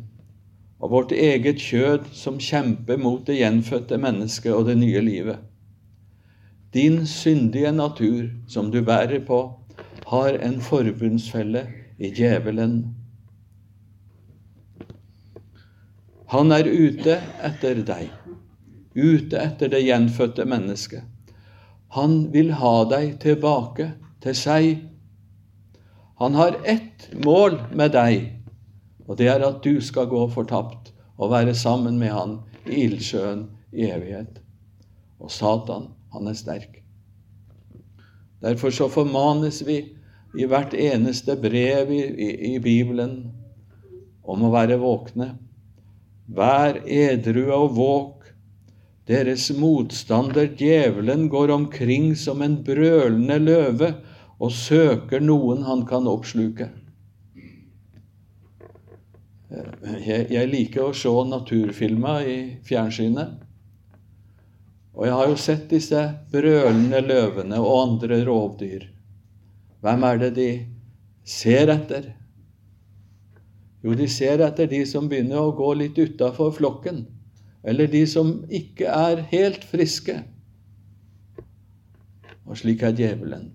og 0.81 0.91
vårt 0.95 1.13
eget 1.13 1.61
kjød 1.61 2.09
som 2.17 2.39
kjemper 2.41 2.97
mot 2.97 3.27
det 3.29 3.37
gjenfødte 3.37 3.99
mennesket 4.01 4.55
og 4.57 4.65
det 4.71 4.79
nye 4.81 5.03
livet. 5.05 5.37
Din 6.73 7.03
syndige 7.07 7.73
natur, 7.73 8.31
som 8.49 8.71
du 8.73 8.81
bærer 8.81 9.21
på, 9.27 9.41
har 10.07 10.39
en 10.41 10.61
forbundsfelle 10.61 11.67
i 11.99 12.11
djevelen. 12.15 12.95
Han 16.31 16.53
er 16.55 16.69
ute 16.69 17.17
etter 17.43 17.81
deg, 17.83 18.11
ute 18.95 19.39
etter 19.41 19.73
det 19.73 19.81
gjenfødte 19.83 20.45
mennesket. 20.47 21.03
Han 21.97 22.29
vil 22.31 22.53
ha 22.61 22.75
deg 22.87 23.17
tilbake 23.25 23.89
til 24.23 24.37
seg. 24.39 24.69
Han 26.23 26.39
har 26.39 26.61
ett 26.63 27.09
mål 27.27 27.59
med 27.75 27.97
deg, 27.97 28.29
og 29.09 29.19
det 29.19 29.27
er 29.33 29.43
at 29.43 29.59
du 29.67 29.83
skal 29.83 30.07
gå 30.13 30.23
fortapt 30.31 30.93
og 31.19 31.33
være 31.35 31.57
sammen 31.59 31.99
med 31.99 32.15
han 32.15 32.39
i 32.63 32.85
ildsjøen 32.85 33.49
i 33.75 33.91
evighet. 33.91 34.39
Og 35.19 35.35
Satan, 35.35 35.91
han 36.15 36.31
er 36.31 36.39
sterk. 36.39 36.79
Derfor 38.41 38.71
så 38.71 38.87
formanes 38.87 39.65
vi 39.67 39.83
i 40.39 40.47
hvert 40.47 40.79
eneste 40.79 41.35
brev 41.43 41.91
i, 41.91 42.05
i, 42.07 42.33
i 42.55 42.59
Bibelen 42.63 43.25
om 44.23 44.47
å 44.47 44.55
være 44.55 44.79
våkne. 44.79 45.33
Vær 46.31 46.79
edrue 46.87 47.55
og 47.57 47.77
våk. 47.77 48.17
Deres 49.11 49.49
motstander, 49.59 50.53
djevelen, 50.55 51.27
går 51.29 51.51
omkring 51.51 52.13
som 52.17 52.43
en 52.47 52.61
brølende 52.63 53.41
løve 53.43 53.95
og 54.41 54.53
søker 54.55 55.21
noen 55.25 55.65
han 55.67 55.83
kan 55.89 56.07
oppsluke. 56.09 56.71
Jeg, 59.51 60.29
jeg 60.31 60.49
liker 60.53 60.87
å 60.87 60.95
se 60.95 61.11
naturfilmer 61.27 62.29
i 62.31 62.37
fjernsynet. 62.67 63.41
Og 64.95 65.07
jeg 65.09 65.17
har 65.17 65.29
jo 65.33 65.41
sett 65.41 65.67
disse 65.71 66.05
brølende 66.31 67.03
løvene 67.03 67.59
og 67.59 67.77
andre 67.81 68.23
rovdyr. 68.27 68.87
Hvem 69.83 70.07
er 70.07 70.23
det 70.23 70.31
de 70.37 70.49
ser 71.27 71.73
etter? 71.73 72.13
Jo, 73.85 73.95
de 73.97 74.09
ser 74.13 74.43
etter 74.45 74.69
de 74.69 74.83
som 74.89 75.09
begynner 75.09 75.41
å 75.41 75.55
gå 75.57 75.71
litt 75.79 75.99
utafor 75.99 76.53
flokken, 76.57 77.07
eller 77.65 77.89
de 77.89 78.03
som 78.09 78.35
ikke 78.49 78.89
er 78.89 79.25
helt 79.31 79.65
friske. 79.69 80.19
Og 82.45 82.59
slik 82.61 82.83
er 82.85 82.97
djevelen. 82.97 83.51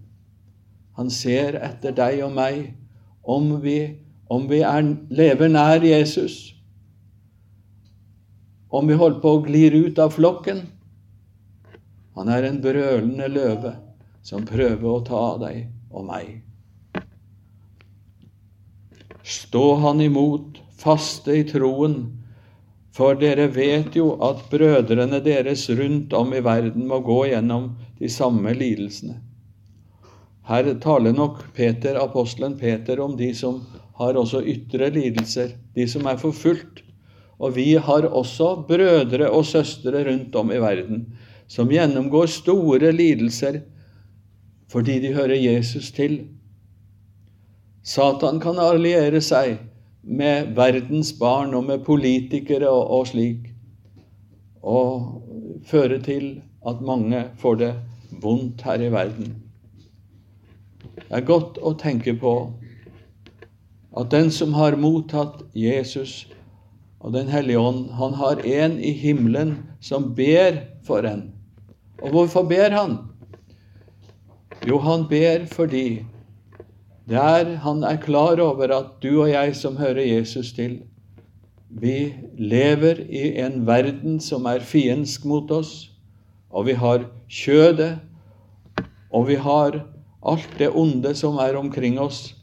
Han 0.95 1.11
ser 1.11 1.59
etter 1.59 1.93
deg 1.93 2.23
og 2.25 2.33
meg 2.33 2.73
om 3.21 3.57
vi 3.61 3.79
om 4.27 4.47
vi 4.49 4.61
er, 4.65 4.81
lever 5.13 5.51
nær 5.51 5.83
Jesus, 5.85 6.55
om 8.69 8.87
vi 8.89 8.97
holder 8.97 9.21
på 9.21 9.35
å 9.35 9.43
glir 9.45 9.75
ut 9.77 9.99
av 10.01 10.15
flokken. 10.15 10.63
Han 12.17 12.31
er 12.31 12.47
en 12.47 12.57
brølende 12.63 13.27
løve 13.29 13.75
som 14.25 14.47
prøver 14.47 14.87
å 14.89 15.03
ta 15.05 15.25
deg 15.45 15.67
og 15.93 16.07
meg. 16.07 16.41
Stå 19.25 19.75
han 19.81 20.01
imot, 20.01 20.59
faste 20.77 21.33
i 21.33 21.43
troen, 21.49 21.95
for 22.95 23.17
dere 23.19 23.47
vet 23.51 23.95
jo 23.97 24.11
at 24.23 24.43
brødrene 24.51 25.19
deres 25.25 25.65
rundt 25.73 26.13
om 26.13 26.33
i 26.33 26.43
verden 26.45 26.85
må 26.87 27.01
gå 27.03 27.23
gjennom 27.31 27.71
de 27.99 28.09
samme 28.11 28.53
lidelsene. 28.53 29.17
Her 30.45 30.69
taler 30.77 31.15
nok 31.17 31.41
Peter, 31.57 31.97
apostelen 31.97 32.53
Peter 32.59 33.01
om 33.01 33.15
de 33.17 33.31
som 33.35 33.63
har 33.97 34.17
også 34.19 34.43
ytre 34.45 34.91
lidelser, 34.93 35.55
de 35.73 35.87
som 35.89 36.05
er 36.05 36.21
forfulgt. 36.21 36.83
Og 37.41 37.55
vi 37.57 37.73
har 37.81 38.05
også 38.05 38.51
brødre 38.67 39.27
og 39.27 39.43
søstre 39.45 40.05
rundt 40.05 40.35
om 40.39 40.53
i 40.53 40.61
verden 40.61 41.07
som 41.51 41.69
gjennomgår 41.69 42.29
store 42.31 42.91
lidelser 42.95 43.61
fordi 44.71 44.99
de 45.03 45.13
hører 45.13 45.35
Jesus 45.37 45.91
til. 45.93 46.21
Satan 47.85 48.39
kan 48.41 48.57
alliere 48.57 49.21
seg 49.21 49.59
med 50.01 50.55
verdens 50.57 51.11
barn 51.19 51.53
og 51.53 51.67
med 51.67 51.83
politikere 51.85 52.69
og, 52.69 52.89
og 52.89 53.07
slik, 53.11 53.51
og 54.65 55.21
føre 55.69 55.99
til 56.01 56.39
at 56.65 56.81
mange 56.81 57.27
får 57.37 57.59
det 57.61 57.73
vondt 58.23 58.63
her 58.65 58.81
i 58.81 58.89
verden. 58.93 59.35
Det 60.95 61.11
er 61.13 61.27
godt 61.27 61.59
å 61.61 61.75
tenke 61.77 62.15
på 62.17 62.33
at 63.95 64.09
den 64.11 64.31
som 64.33 64.55
har 64.57 64.77
mottatt 64.81 65.43
Jesus 65.53 66.23
og 67.05 67.13
Den 67.13 67.27
hellige 67.29 67.61
ånd, 67.61 67.91
han 67.93 68.15
har 68.17 68.39
en 68.41 68.79
i 68.81 68.89
himmelen 68.97 69.51
som 69.77 70.07
ber 70.17 70.55
for 70.87 71.05
en. 71.05 71.27
Og 72.01 72.15
hvorfor 72.15 72.47
ber 72.49 72.73
han? 72.73 72.95
Jo, 74.65 74.79
han 74.81 75.05
ber 75.05 75.45
fordi 75.51 76.01
der 77.09 77.55
han 77.61 77.83
er 77.83 77.97
klar 78.01 78.39
over 78.41 78.71
at 78.73 78.93
du 79.03 79.21
og 79.21 79.29
jeg 79.29 79.55
som 79.55 79.77
hører 79.77 80.01
Jesus 80.01 80.53
til, 80.53 80.79
vi 81.69 82.13
lever 82.37 83.01
i 83.09 83.35
en 83.43 83.65
verden 83.67 84.19
som 84.23 84.45
er 84.45 84.63
fiendsk 84.63 85.25
mot 85.25 85.51
oss, 85.51 85.91
og 86.49 86.69
vi 86.69 86.73
har 86.79 87.03
kjødet, 87.27 87.97
og 89.11 89.27
vi 89.27 89.35
har 89.35 89.81
alt 90.25 90.55
det 90.59 90.71
onde 90.71 91.13
som 91.15 91.37
er 91.37 91.57
omkring 91.59 91.99
oss, 91.99 92.33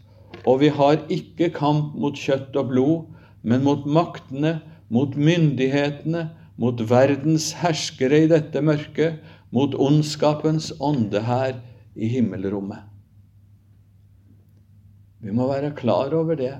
og 0.47 0.61
vi 0.61 0.69
har 0.69 1.00
ikke 1.11 1.50
kamp 1.54 1.97
mot 1.99 2.19
kjøtt 2.19 2.54
og 2.61 2.71
blod, 2.71 2.95
men 3.42 3.64
mot 3.64 3.87
maktene, 3.87 4.61
mot 4.92 5.16
myndighetene, 5.16 6.28
mot 6.61 6.78
verdens 6.90 7.52
herskere 7.62 8.25
i 8.26 8.31
dette 8.31 8.62
mørket, 8.62 9.19
mot 9.50 9.75
ondskapens 9.75 10.71
ånde 10.81 11.25
her 11.25 11.57
i 11.97 12.09
himmelrommet. 12.09 12.92
Vi 15.23 15.35
må 15.35 15.47
være 15.50 15.75
klar 15.79 16.14
over 16.19 16.38
det. 16.38 16.55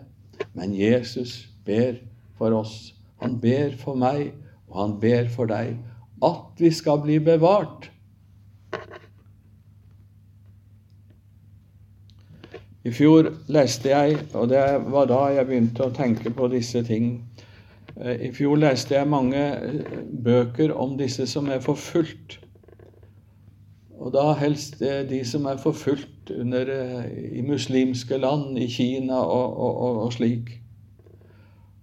Men 0.55 0.75
Jesus 0.75 1.49
ber 1.67 1.99
for 2.39 2.55
oss. 2.57 2.95
Han 3.23 3.39
ber 3.43 3.75
for 3.79 3.99
meg, 3.99 4.33
og 4.71 4.79
han 4.81 5.01
ber 5.03 5.31
for 5.31 5.51
deg, 5.51 5.77
at 6.23 6.63
vi 6.63 6.71
skal 6.75 7.03
bli 7.03 7.19
bevart 7.23 7.93
I 12.83 12.91
fjor 12.91 13.29
leste 13.53 13.93
jeg, 13.93 14.17
og 14.35 14.49
det 14.51 14.63
var 14.91 15.07
da 15.07 15.21
jeg 15.31 15.47
begynte 15.47 15.87
å 15.87 15.95
tenke 15.95 16.33
på 16.35 16.49
disse 16.51 16.81
ting 16.83 17.13
eh, 17.95 18.25
I 18.27 18.31
fjor 18.35 18.59
leste 18.59 18.97
jeg 18.97 19.11
mange 19.11 19.39
eh, 19.39 20.01
bøker 20.25 20.75
om 20.75 20.97
disse 20.99 21.29
som 21.31 21.47
er 21.47 21.63
forfulgt. 21.63 22.41
Og 24.03 24.11
da 24.17 24.33
helst 24.35 24.81
de 24.83 25.21
som 25.29 25.47
er 25.47 25.63
forfulgt 25.63 26.12
under, 26.31 26.69
eh, 26.69 27.39
i 27.39 27.43
muslimske 27.43 28.19
land, 28.19 28.59
i 28.59 28.69
Kina 28.71 29.19
og, 29.19 29.57
og, 29.59 30.03
og 30.07 30.13
slik. 30.13 30.59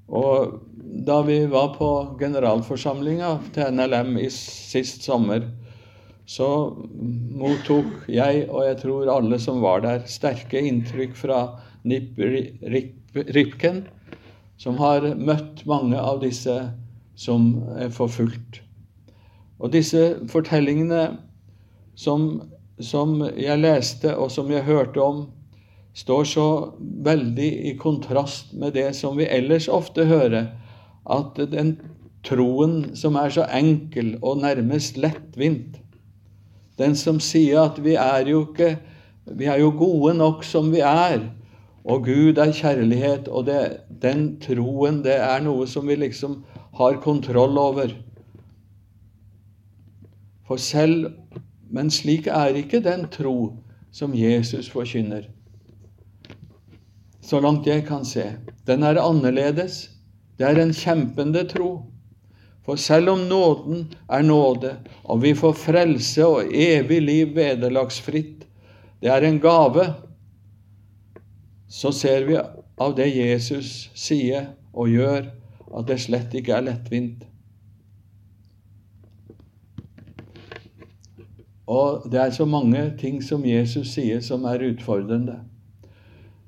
Og 0.10 0.60
da 1.05 1.22
vi 1.22 1.43
var 1.51 1.75
på 1.75 1.89
generalforsamlinga 2.19 3.36
til 3.53 3.74
NLM 3.75 4.17
i 4.24 4.29
sist 4.34 5.05
sommer, 5.05 5.46
så 6.29 6.48
mottok 7.41 8.05
jeg, 8.10 8.46
og 8.50 8.65
jeg 8.67 8.77
tror 8.84 9.12
alle 9.15 9.39
som 9.41 9.62
var 9.63 9.81
der, 9.86 10.03
sterke 10.05 10.62
inntrykk 10.62 11.15
fra 11.17 11.39
Nip 11.89 12.19
Ripken, 12.19 13.84
som 14.60 14.77
har 14.81 15.08
møtt 15.17 15.63
mange 15.69 15.98
av 15.98 16.22
disse 16.22 16.58
som 17.19 17.51
er 17.79 17.89
forfulgt. 17.93 18.62
Og 19.60 19.74
disse 19.74 20.03
fortellingene 20.31 21.17
som, 22.00 22.29
som 22.79 23.19
jeg 23.38 23.59
leste, 23.59 24.15
og 24.15 24.31
som 24.31 24.50
jeg 24.51 24.65
hørte 24.67 25.01
om, 25.03 25.25
står 25.95 26.27
så 26.31 26.48
veldig 26.79 27.50
i 27.71 27.75
kontrast 27.79 28.53
med 28.53 28.75
det 28.77 28.91
som 28.95 29.17
vi 29.19 29.27
ellers 29.27 29.67
ofte 29.71 30.05
hører, 30.07 30.51
at 31.09 31.39
den 31.51 31.75
troen 32.25 32.95
som 33.00 33.17
er 33.19 33.31
så 33.33 33.48
enkel 33.55 34.15
og 34.21 34.43
nærmest 34.43 35.00
lettvint, 35.00 35.79
den 36.79 36.95
som 36.95 37.19
sier 37.19 37.65
at 37.65 37.81
vi 37.83 37.98
er 38.00 38.29
jo 38.29 38.45
ikke 38.48 38.77
Vi 39.29 39.45
er 39.45 39.59
jo 39.62 39.69
gode 39.77 40.15
nok 40.17 40.41
som 40.43 40.71
vi 40.74 40.79
er. 40.81 41.19
Og 41.86 42.07
Gud 42.07 42.39
er 42.41 42.50
kjærlighet, 42.50 43.27
og 43.27 43.45
det, 43.45 43.86
den 44.01 44.39
troen, 44.41 45.03
det 45.05 45.19
er 45.21 45.43
noe 45.45 45.67
som 45.69 45.86
vi 45.86 46.00
liksom 46.01 46.39
har 46.79 46.98
kontroll 47.03 47.57
over. 47.62 47.93
For 50.48 50.57
selv 50.57 51.12
Men 51.69 51.91
slik 51.93 52.27
er 52.27 52.57
ikke 52.57 52.81
den 52.83 53.07
tro 53.13 53.35
som 53.91 54.15
Jesus 54.15 54.69
forkynner. 54.69 55.27
Så 57.21 57.39
langt 57.39 57.67
jeg 57.67 57.85
kan 57.85 58.05
se. 58.05 58.25
Den 58.67 58.83
er 58.83 59.01
annerledes. 59.01 59.89
Det 60.38 60.47
er 60.47 60.61
en 60.61 60.73
kjempende 60.73 61.43
tro. 61.49 61.71
For 62.65 62.77
selv 62.77 63.09
om 63.09 63.19
nåden 63.29 63.93
er 64.09 64.21
nåde, 64.21 64.75
og 65.03 65.23
vi 65.23 65.33
får 65.33 65.53
frelse 65.57 66.25
og 66.25 66.51
evig 66.53 67.01
liv 67.01 67.35
vederlagsfritt, 67.35 68.45
det 69.01 69.09
er 69.09 69.25
en 69.25 69.39
gave, 69.39 69.85
så 71.69 71.91
ser 71.91 72.27
vi 72.27 72.38
av 72.77 72.95
det 72.97 73.07
Jesus 73.15 73.89
sier 73.97 74.51
og 74.73 74.91
gjør, 74.91 75.31
at 75.79 75.88
det 75.89 75.99
slett 76.03 76.35
ikke 76.35 76.57
er 76.57 76.67
lettvint. 76.67 77.25
Og 81.69 82.09
det 82.09 82.17
er 82.17 82.33
så 82.33 82.47
mange 82.49 82.81
ting 82.97 83.21
som 83.21 83.45
Jesus 83.45 83.93
sier, 83.93 84.23
som 84.25 84.47
er 84.49 84.63
utfordrende. 84.71 85.38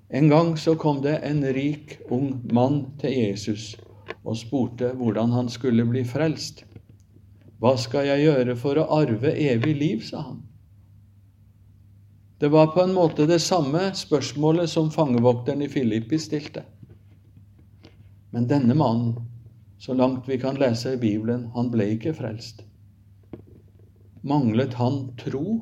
En 0.10 0.28
gang 0.32 0.56
så 0.58 0.74
kom 0.76 1.04
det 1.06 1.20
en 1.24 1.44
rik, 1.54 2.00
ung 2.10 2.42
mann 2.52 2.84
til 3.00 3.14
Jesus 3.14 3.76
og 4.26 4.36
spurte 4.38 4.92
hvordan 4.98 5.32
han 5.32 5.50
skulle 5.50 5.86
bli 5.88 6.04
frelst. 6.06 6.66
Hva 7.62 7.76
skal 7.78 8.10
jeg 8.10 8.26
gjøre 8.26 8.56
for 8.58 8.82
å 8.82 8.88
arve 8.98 9.32
evig 9.38 9.76
liv, 9.78 10.02
sa 10.06 10.26
han. 10.26 10.42
Det 12.42 12.50
var 12.50 12.74
på 12.74 12.82
en 12.82 12.96
måte 12.98 13.28
det 13.30 13.38
samme 13.46 13.92
spørsmålet 13.94 14.70
som 14.70 14.90
fangevokteren 14.92 15.62
i 15.62 15.70
Filippi 15.70 16.18
stilte. 16.20 16.66
Men 18.34 18.50
denne 18.50 18.74
mannen, 18.74 19.14
så 19.78 19.94
langt 19.94 20.26
vi 20.30 20.40
kan 20.42 20.58
lese 20.58 20.96
i 20.96 21.02
Bibelen, 21.02 21.52
han 21.54 21.70
ble 21.70 21.92
ikke 21.94 22.16
frelst. 22.18 22.66
Manglet 24.22 24.74
han 24.74 25.16
tro? 25.18 25.62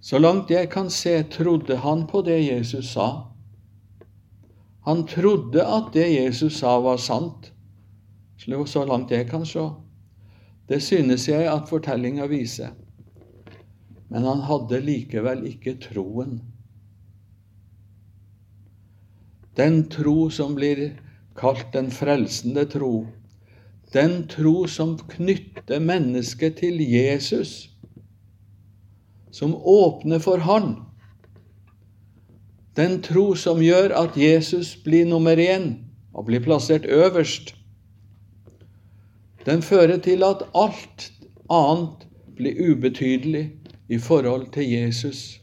Så 0.00 0.18
langt 0.18 0.50
jeg 0.50 0.70
kan 0.70 0.90
se, 0.90 1.22
trodde 1.22 1.76
han 1.76 2.06
på 2.06 2.22
det 2.26 2.38
Jesus 2.40 2.92
sa. 2.92 3.32
Han 4.82 5.06
trodde 5.06 5.62
at 5.62 5.92
det 5.94 6.08
Jesus 6.08 6.58
sa, 6.58 6.78
var 6.82 6.98
sant, 6.98 7.52
så 8.66 8.84
langt 8.84 9.10
jeg 9.10 9.28
kan 9.30 9.46
se. 9.46 9.68
Det 10.66 10.80
synes 10.82 11.28
jeg 11.28 11.46
at 11.46 11.68
fortellinga 11.70 12.26
viser. 12.26 12.72
Men 14.08 14.26
han 14.26 14.42
hadde 14.48 14.80
likevel 14.82 15.46
ikke 15.46 15.76
troen. 15.86 16.40
Den 19.54 19.84
tro 19.92 20.30
som 20.30 20.56
blir 20.58 20.88
kalt 21.38 21.70
den 21.74 21.90
frelsende 21.94 22.64
tro, 22.66 23.06
den 23.92 24.28
tro 24.28 24.66
som 24.66 24.96
knytter 24.98 25.80
mennesket 25.80 26.56
til 26.62 26.80
Jesus, 26.80 27.70
som 29.30 29.54
åpner 29.54 30.18
for 30.18 30.36
Han. 30.36 30.74
Den 32.76 33.02
tro 33.04 33.34
som 33.36 33.60
gjør 33.60 33.92
at 33.96 34.16
Jesus 34.16 34.76
blir 34.84 35.04
nummer 35.08 35.36
én 35.36 35.74
og 36.14 36.26
blir 36.28 36.40
plassert 36.40 36.86
øverst. 36.88 37.54
Den 39.46 39.62
fører 39.62 39.98
til 39.98 40.24
at 40.24 40.46
alt 40.54 41.12
annet 41.50 42.06
blir 42.36 42.72
ubetydelig 42.72 43.50
i 43.88 43.98
forhold 43.98 44.52
til 44.52 44.70
Jesus. 44.70 45.40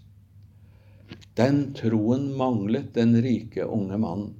Den 1.38 1.74
troen 1.74 2.32
manglet 2.38 2.96
den 2.96 3.14
rike 3.24 3.66
unge 3.66 3.98
mannen. 3.98 4.34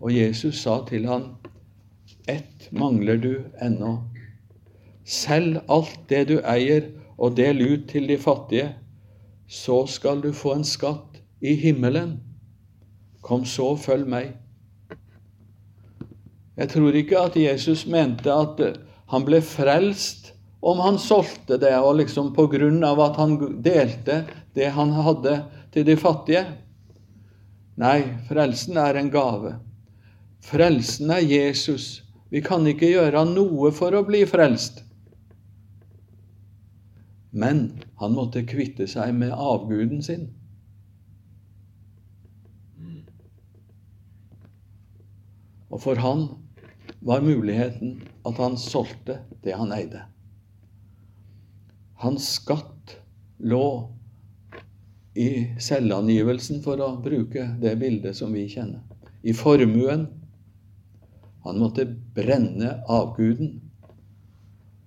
Og 0.00 0.16
Jesus 0.16 0.62
sa 0.62 0.80
til 0.88 1.06
han, 1.06 1.28
ett 2.26 2.70
mangler 2.70 3.16
du 3.16 3.44
ennå. 3.60 3.96
Selg 5.04 5.60
alt 5.66 5.98
det 6.08 6.24
du 6.30 6.36
eier, 6.46 6.90
og 7.18 7.36
del 7.38 7.60
ut 7.62 7.88
til 7.90 8.06
de 8.10 8.18
fattige. 8.18 8.72
Så 9.46 9.84
skal 9.86 10.22
du 10.22 10.32
få 10.34 10.54
en 10.56 10.66
skatt 10.66 11.20
i 11.42 11.54
himmelen. 11.58 12.16
Kom 13.22 13.44
så, 13.46 13.74
følg 13.76 14.08
meg. 14.08 14.32
Jeg 16.56 16.70
tror 16.72 16.96
ikke 16.98 17.20
at 17.20 17.36
Jesus 17.38 17.86
mente 17.86 18.32
at 18.32 18.60
han 19.12 19.26
ble 19.26 19.40
frelst 19.44 20.32
om 20.62 20.78
han 20.82 20.98
solgte 21.00 21.58
det, 21.58 21.74
og 21.78 21.98
liksom 21.98 22.30
på 22.36 22.46
grunn 22.52 22.82
av 22.86 23.00
at 23.02 23.18
han 23.18 23.34
delte 23.64 24.22
det 24.54 24.70
han 24.76 24.92
hadde 24.94 25.40
til 25.74 25.86
de 25.88 25.96
fattige. 25.98 26.44
Nei, 27.82 27.98
frelsen 28.28 28.78
er 28.78 28.98
en 29.00 29.10
gave. 29.10 29.56
Frelsen 30.44 31.10
er 31.10 31.24
Jesus 31.24 32.02
vi 32.32 32.40
kan 32.40 32.64
ikke 32.64 32.88
gjøre 32.88 33.26
noe 33.28 33.70
for 33.76 33.92
å 33.92 34.06
bli 34.08 34.22
frelst. 34.24 34.80
Men 37.32 37.66
han 38.00 38.14
måtte 38.16 38.44
kvitte 38.48 38.86
seg 38.88 39.12
med 39.16 39.34
avguden 39.36 40.00
sin. 40.04 40.30
Og 45.72 45.80
for 45.80 46.00
han 46.00 46.26
var 47.04 47.24
muligheten 47.24 47.98
at 48.28 48.40
han 48.40 48.56
solgte 48.60 49.18
det 49.44 49.56
han 49.56 49.72
eide. 49.76 50.04
Hans 52.00 52.30
skatt 52.38 52.96
lå 53.44 53.66
i 55.12 55.28
selvangivelsen, 55.60 56.62
for 56.64 56.80
å 56.80 56.94
bruke 57.04 57.50
det 57.60 57.76
bildet 57.80 58.16
som 58.16 58.32
vi 58.32 58.46
kjenner. 58.48 58.80
I 59.20 59.36
formuen 59.36 60.08
han 61.44 61.58
måtte 61.58 61.86
brenne 62.14 62.82
avguden. 62.88 63.62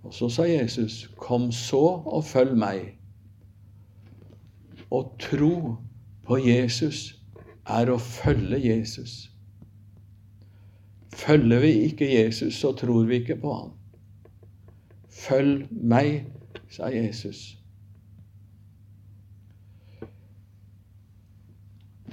Og 0.04 0.14
så 0.14 0.30
sa 0.30 0.44
Jesus, 0.44 1.10
'Kom 1.18 1.52
så 1.52 1.86
og 2.06 2.24
følg 2.24 2.58
meg'. 2.58 2.96
Å 4.92 5.16
tro 5.20 5.76
på 6.24 6.38
Jesus 6.38 7.16
er 7.68 7.90
å 7.90 7.98
følge 7.98 8.60
Jesus. 8.68 9.32
Følger 11.14 11.60
vi 11.60 11.68
ikke 11.68 12.24
Jesus, 12.24 12.56
så 12.60 12.72
tror 12.72 13.04
vi 13.04 13.16
ikke 13.16 13.36
på 13.42 13.54
ham. 13.54 13.72
Følg 15.10 15.68
meg, 15.72 16.26
sa 16.70 16.90
Jesus. 16.92 17.58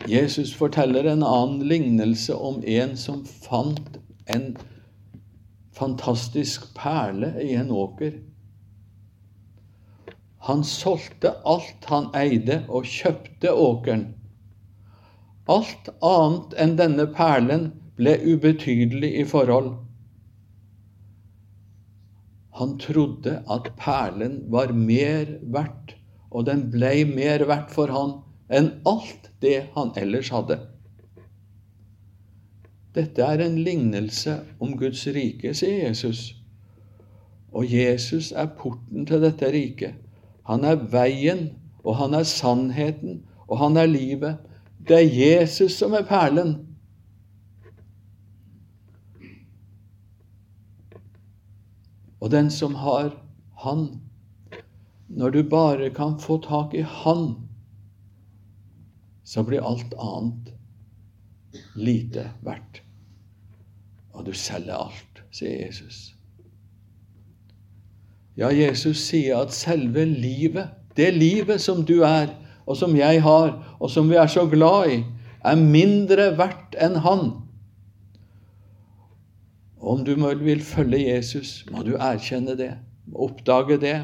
Jesus 0.09 0.55
forteller 0.55 1.13
en 1.13 1.23
annen 1.23 1.63
lignelse 1.69 2.35
om 2.35 2.63
en 2.67 2.97
som 2.97 3.27
fant 3.27 4.02
en 4.27 4.57
fantastisk 5.73 6.75
perle 6.77 7.33
i 7.43 7.55
en 7.55 7.71
åker. 7.71 8.19
Han 10.49 10.65
solgte 10.65 11.35
alt 11.47 11.87
han 11.87 12.11
eide, 12.19 12.65
og 12.69 12.89
kjøpte 12.89 13.53
åkeren. 13.55 14.09
Alt 15.51 15.91
annet 16.03 16.57
enn 16.59 16.75
denne 16.79 17.07
perlen 17.15 17.71
ble 17.99 18.17
ubetydelig 18.35 19.13
i 19.21 19.25
forhold. 19.29 19.73
Han 22.59 22.77
trodde 22.83 23.39
at 23.51 23.71
perlen 23.79 24.43
var 24.53 24.75
mer 24.77 25.31
verdt, 25.55 25.95
og 26.31 26.47
den 26.51 26.69
ble 26.75 26.93
mer 27.09 27.47
verdt 27.49 27.73
for 27.75 27.93
han 27.95 28.19
enn 28.53 28.75
alt 28.89 29.31
det 29.45 29.69
han 29.77 29.95
ellers 29.97 30.31
hadde. 30.35 30.59
Dette 32.95 33.25
er 33.25 33.41
en 33.41 33.57
lignelse 33.65 34.35
om 34.61 34.77
Guds 34.77 35.07
rike, 35.15 35.55
sier 35.57 35.87
Jesus. 35.87 36.35
Og 37.53 37.69
Jesus 37.73 38.33
er 38.37 38.51
porten 38.59 39.07
til 39.09 39.23
dette 39.25 39.49
riket. 39.53 39.97
Han 40.49 40.65
er 40.69 40.81
veien, 40.93 41.47
og 41.85 41.97
han 41.97 42.15
er 42.15 42.29
sannheten, 42.29 43.23
og 43.49 43.59
han 43.63 43.77
er 43.81 43.89
livet. 43.89 44.37
Det 44.89 44.99
er 44.99 45.17
Jesus 45.17 45.79
som 45.79 45.97
er 45.97 46.05
perlen. 46.05 46.57
Og 52.21 52.31
den 52.31 52.51
som 52.51 52.75
har 52.75 53.19
Han 53.63 54.01
Når 55.09 55.31
du 55.31 55.43
bare 55.49 55.91
kan 55.91 56.19
få 56.19 56.41
tak 56.43 56.75
i 56.75 56.81
Han, 56.81 57.35
så 59.25 59.43
blir 59.43 59.63
alt 59.63 59.95
annet 59.99 60.52
lite 61.75 62.31
verdt. 62.43 62.83
Og 64.13 64.27
du 64.27 64.33
selger 64.37 64.77
alt, 64.77 65.23
sier 65.33 65.67
Jesus. 65.67 66.13
Ja, 68.37 68.49
Jesus 68.49 69.01
sier 69.09 69.43
at 69.45 69.53
selve 69.53 70.05
livet, 70.09 70.69
det 70.97 71.13
livet 71.17 71.61
som 71.61 71.85
du 71.85 72.01
er, 72.05 72.33
og 72.67 72.77
som 72.77 72.95
jeg 72.97 73.23
har, 73.25 73.77
og 73.81 73.91
som 73.91 74.09
vi 74.11 74.17
er 74.21 74.29
så 74.31 74.47
glad 74.49 74.93
i, 74.93 74.99
er 75.45 75.59
mindre 75.59 76.31
verdt 76.39 76.77
enn 76.81 77.01
Han. 77.05 77.33
Om 79.83 80.05
du 80.07 80.15
vil 80.15 80.63
følge 80.63 81.09
Jesus, 81.09 81.65
må 81.71 81.83
du 81.83 81.97
erkjenne 81.97 82.55
det, 82.57 82.77
oppdage 83.15 83.81
det. 83.83 83.97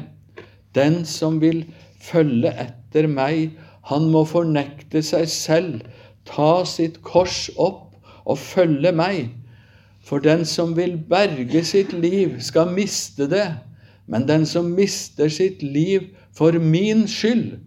Den 0.75 1.05
som 1.05 1.39
vil 1.41 1.63
følge 2.03 2.51
etter 2.51 3.07
meg, 3.07 3.55
han 3.87 4.09
må 4.11 4.25
fornekte 4.27 5.01
seg 5.01 5.29
selv, 5.31 5.79
ta 6.25 6.65
sitt 6.65 7.01
kors 7.05 7.49
opp 7.57 7.95
og 8.25 8.37
følge 8.37 8.91
meg. 8.91 9.29
For 10.03 10.19
den 10.23 10.45
som 10.45 10.75
vil 10.77 10.97
berge 11.09 11.63
sitt 11.65 11.93
liv, 11.93 12.39
skal 12.41 12.71
miste 12.73 13.27
det, 13.29 13.47
men 14.07 14.27
den 14.27 14.45
som 14.45 14.71
mister 14.73 15.29
sitt 15.29 15.63
liv 15.63 16.09
for 16.33 16.51
min 16.59 17.07
skyld, 17.07 17.59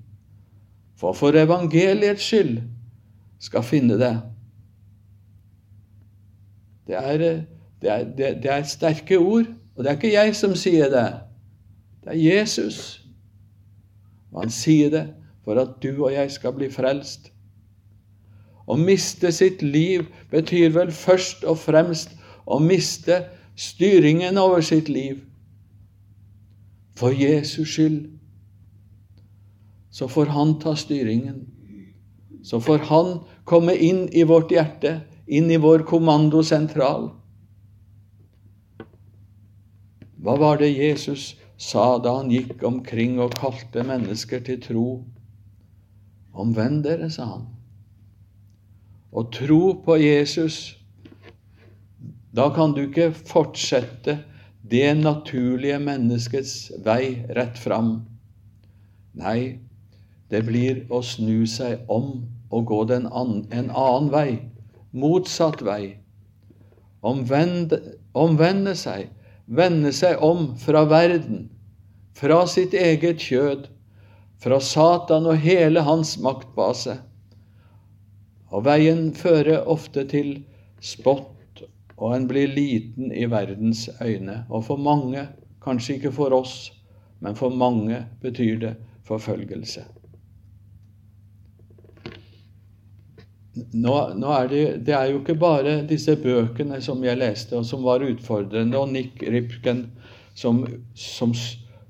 for 0.97 1.13
for 1.13 1.37
evangeliets 1.39 2.23
skyld, 2.23 2.61
skal 3.41 3.63
finne 3.63 3.99
det. 3.99 4.15
Det 6.87 6.97
er, 6.97 7.19
det, 7.83 7.91
er, 7.91 8.05
det 8.15 8.51
er, 8.51 8.63
sterke 8.63 9.19
ord, 9.19 9.47
og 9.77 9.85
det 9.85 9.91
er 9.91 9.97
ikke 9.97 10.13
jeg 10.13 10.37
som 10.37 10.55
sier 10.59 10.91
det. 10.91 11.07
Det 12.05 12.15
er 12.15 12.37
Jesus. 12.37 13.03
Og 14.33 14.43
han 14.43 14.51
sier 14.51 14.91
det 14.91 15.07
for 15.45 15.59
at 15.61 15.79
du 15.83 16.05
og 16.05 16.13
jeg 16.13 16.31
skal 16.31 16.55
bli 16.57 16.71
frelst. 16.71 17.32
Å 18.67 18.77
miste 18.79 19.33
sitt 19.35 19.63
liv 19.63 20.07
betyr 20.31 20.73
vel 20.77 20.93
først 20.95 21.45
og 21.49 21.59
fremst 21.65 22.15
å 22.47 22.59
miste 22.63 23.25
styringen 23.59 24.39
over 24.39 24.63
sitt 24.65 24.89
liv. 24.89 25.23
For 26.99 27.15
Jesus 27.15 27.69
skyld. 27.75 28.07
Så 29.93 30.09
får 30.09 30.31
han 30.33 30.55
ta 30.61 30.75
styringen. 30.79 31.43
Så 32.43 32.61
får 32.61 32.87
han 32.89 33.19
komme 33.45 33.75
inn 33.75 34.07
i 34.13 34.25
vårt 34.27 34.51
hjerte, 34.51 35.03
inn 35.27 35.51
i 35.51 35.61
vår 35.61 35.85
kommandosentral. 35.89 37.11
Hva 40.23 40.37
var 40.39 40.61
det 40.63 40.71
Jesus 40.71 41.33
sa 41.59 41.99
da 42.03 42.17
han 42.21 42.31
gikk 42.31 42.63
omkring 42.67 43.19
og 43.23 43.35
kalte 43.39 43.83
mennesker 43.87 44.43
til 44.47 44.61
tro? 44.63 44.87
Omvend 46.33 46.85
dere, 46.87 47.11
sa 47.11 47.27
han. 47.35 47.49
Å 49.13 49.27
tro 49.29 49.63
på 49.85 49.99
Jesus, 50.01 50.75
da 52.33 52.49
kan 52.57 52.73
du 52.73 52.87
ikke 52.87 53.11
fortsette 53.13 54.19
det 54.73 54.95
naturlige 55.03 55.77
menneskets 55.83 56.73
vei 56.85 57.21
rett 57.37 57.59
fram. 57.61 57.99
Nei, 59.13 59.61
det 60.33 60.47
blir 60.49 60.87
å 60.89 61.03
snu 61.05 61.45
seg 61.45 61.85
om 61.93 62.23
og 62.53 62.65
gå 62.71 62.81
en 62.97 63.11
annen 63.13 64.09
vei 64.13 64.41
motsatt 64.93 65.63
vei. 65.65 65.97
Omvende, 67.03 67.81
omvende 68.15 68.75
seg, 68.79 69.09
vende 69.47 69.93
seg 69.93 70.21
om 70.23 70.53
fra 70.61 70.85
verden, 70.89 71.49
fra 72.15 72.45
sitt 72.47 72.77
eget 72.77 73.23
kjød, 73.25 73.67
fra 74.43 74.61
Satan 74.61 75.27
og 75.27 75.41
hele 75.43 75.83
hans 75.87 76.15
maktbase. 76.23 76.99
Og 78.53 78.67
veien 78.67 79.11
fører 79.17 79.65
ofte 79.69 80.05
til 80.09 80.35
spott, 80.81 81.63
og 81.97 82.17
en 82.17 82.29
blir 82.29 82.51
liten 82.53 83.13
i 83.15 83.25
verdens 83.31 83.89
øyne. 84.03 84.43
Og 84.51 84.67
for 84.69 84.77
mange, 84.77 85.29
kanskje 85.65 85.97
ikke 85.97 86.13
for 86.13 86.37
oss, 86.37 86.73
men 87.21 87.39
for 87.39 87.55
mange 87.55 88.05
betyr 88.21 88.61
det 88.61 88.77
forfølgelse. 89.09 89.87
nå, 93.55 93.95
nå 94.17 94.33
er 94.33 94.49
det, 94.49 94.63
det, 94.87 94.95
er 94.97 95.11
jo 95.11 95.21
ikke 95.21 95.37
bare 95.41 95.81
disse 95.89 96.15
bøkene 96.21 96.81
som 96.85 97.03
jeg 97.05 97.21
leste, 97.21 97.57
og 97.59 97.67
som 97.69 97.85
var 97.85 98.05
utfordrende, 98.07 98.79
og 98.79 98.93
Nick 98.93 99.23
Ripken 99.23 99.87
som, 100.35 100.63
som, 100.97 101.35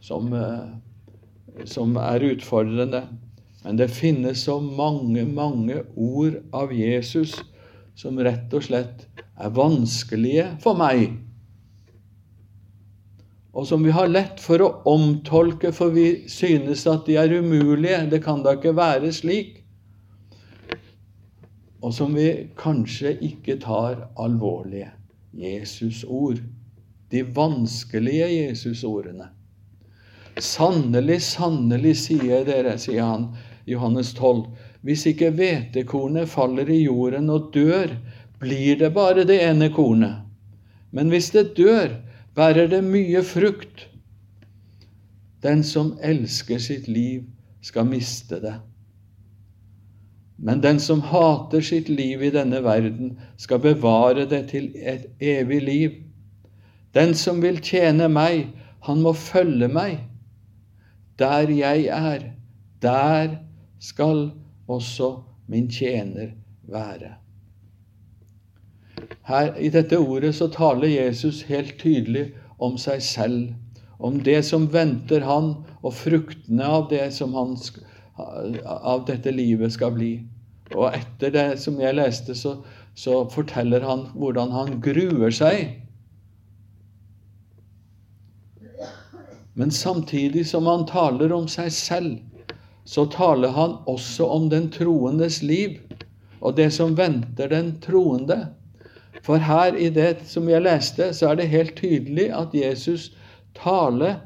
som, 0.03 0.33
eh, 0.35 1.66
som 1.70 1.94
er 2.01 2.27
utfordrende. 2.33 3.05
Men 3.62 3.79
det 3.79 3.92
finnes 3.94 4.44
så 4.44 4.59
mange, 4.61 5.25
mange 5.25 5.83
ord 5.94 6.40
av 6.53 6.72
Jesus 6.75 7.37
som 7.94 8.18
rett 8.18 8.53
og 8.55 8.64
slett 8.66 9.07
er 9.38 9.53
vanskelige 9.55 10.48
for 10.62 10.79
meg. 10.79 11.12
Og 13.53 13.66
som 13.68 13.85
vi 13.85 13.92
har 13.92 14.09
lett 14.09 14.40
for 14.40 14.64
å 14.64 14.70
omtolke, 14.88 15.75
for 15.77 15.92
vi 15.94 16.25
synes 16.33 16.87
at 16.88 17.05
de 17.07 17.18
er 17.20 17.35
umulige. 17.37 18.07
Det 18.11 18.22
kan 18.25 18.40
da 18.42 18.57
ikke 18.57 18.75
være 18.77 19.12
slik 19.14 19.62
og 21.83 21.94
som 21.94 22.14
vi 22.14 22.29
kanskje 22.59 23.16
ikke 23.27 23.59
tar 23.62 24.09
alvorlige. 24.20 24.92
Jesus' 25.35 26.05
ord. 26.07 26.38
De 27.11 27.22
vanskelige 27.22 28.29
Jesus-ordene. 28.31 29.29
Sannelig, 30.38 31.18
sannelig, 31.27 31.96
sier 32.07 32.46
dere, 32.46 32.77
sier 32.81 33.03
han, 33.05 33.27
Johannes 33.66 34.14
12, 34.14 34.46
hvis 34.83 35.07
ikke 35.07 35.31
hvetekornet 35.31 36.29
faller 36.29 36.68
i 36.68 36.83
jorden 36.85 37.31
og 37.31 37.51
dør, 37.55 37.94
blir 38.42 38.79
det 38.79 38.90
bare 38.94 39.25
det 39.25 39.38
ene 39.44 39.70
kornet. 39.75 40.22
Men 40.90 41.09
hvis 41.09 41.31
det 41.31 41.55
dør, 41.57 41.94
bærer 42.35 42.68
det 42.68 42.83
mye 42.85 43.22
frukt. 43.22 43.88
Den 45.42 45.62
som 45.62 45.94
elsker 46.03 46.59
sitt 46.59 46.88
liv, 46.88 47.25
skal 47.62 47.87
miste 47.87 48.40
det. 48.42 48.57
Men 50.42 50.62
den 50.62 50.81
som 50.83 51.01
hater 51.07 51.62
sitt 51.62 51.88
liv 51.88 52.22
i 52.22 52.33
denne 52.35 52.64
verden, 52.64 53.14
skal 53.38 53.62
bevare 53.62 54.27
det 54.27 54.48
til 54.51 54.72
et 54.75 55.07
evig 55.22 55.61
liv. 55.62 55.92
Den 56.94 57.14
som 57.14 57.38
vil 57.42 57.61
tjene 57.62 58.09
meg, 58.11 58.48
han 58.83 59.03
må 59.05 59.12
følge 59.14 59.68
meg. 59.70 60.01
Der 61.18 61.51
jeg 61.55 61.87
er, 61.87 62.27
der 62.83 63.38
skal 63.83 64.31
også 64.71 65.16
min 65.51 65.68
tjener 65.71 66.33
være. 66.71 67.16
Her, 69.27 69.55
I 69.59 69.68
dette 69.75 69.99
ordet 69.99 70.35
så 70.38 70.47
taler 70.53 70.88
Jesus 70.88 71.42
helt 71.49 71.75
tydelig 71.81 72.29
om 72.62 72.79
seg 72.79 73.03
selv, 73.03 73.55
om 73.99 74.21
det 74.23 74.40
som 74.47 74.68
venter 74.73 75.25
han, 75.27 75.55
og 75.83 75.95
fruktene 75.95 76.66
av 76.66 76.88
det 76.90 77.09
som 77.14 77.35
han 77.35 77.57
av 78.66 79.07
dette 79.09 79.33
livet 79.35 79.75
skal 79.75 79.95
bli. 79.97 80.12
Og 80.75 80.92
etter 80.95 81.33
det 81.35 81.47
som 81.62 81.79
jeg 81.81 81.97
leste, 81.97 82.35
så, 82.38 82.57
så 82.95 83.23
forteller 83.31 83.85
han 83.87 84.07
hvordan 84.14 84.53
han 84.55 84.77
gruer 84.85 85.35
seg. 85.35 85.79
Men 89.55 89.71
samtidig 89.75 90.47
som 90.49 90.68
han 90.71 90.87
taler 90.88 91.33
om 91.35 91.49
seg 91.51 91.73
selv, 91.77 92.21
så 92.85 93.07
taler 93.07 93.55
han 93.55 93.77
også 93.87 94.27
om 94.27 94.49
den 94.51 94.71
troendes 94.75 95.42
liv 95.42 95.79
og 96.40 96.57
det 96.57 96.73
som 96.75 96.97
venter 96.99 97.49
den 97.49 97.77
troende. 97.83 98.38
For 99.23 99.38
her 99.38 99.77
i 99.79 99.90
det 99.95 100.25
som 100.27 100.49
jeg 100.51 100.64
leste, 100.64 101.12
så 101.14 101.31
er 101.31 101.38
det 101.38 101.53
helt 101.53 101.77
tydelig 101.79 102.31
at 102.35 102.55
Jesus 102.57 103.12
taler 103.55 104.18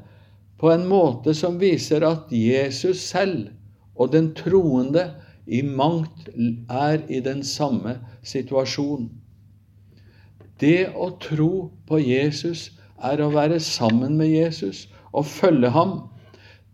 på 0.57 0.71
en 0.73 0.87
måte 0.89 1.35
som 1.37 1.59
viser 1.61 2.05
at 2.07 2.31
Jesus 2.33 3.03
selv 3.05 3.51
og 3.95 4.11
den 4.13 4.31
troende 4.37 5.11
i 5.47 5.61
mangt 5.61 6.29
er 6.69 7.03
i 7.09 7.19
den 7.23 7.43
samme 7.45 7.99
situasjon. 8.25 9.09
Det 10.59 10.89
å 10.97 11.11
tro 11.21 11.69
på 11.87 11.99
Jesus 12.01 12.71
er 12.97 13.21
å 13.21 13.29
være 13.33 13.59
sammen 13.61 14.17
med 14.17 14.33
Jesus 14.33 14.87
og 15.13 15.27
følge 15.29 15.69
ham. 15.73 15.99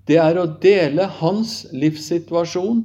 Det 0.08 0.18
er 0.20 0.39
å 0.39 0.48
dele 0.62 1.08
hans 1.20 1.63
livssituasjon. 1.72 2.84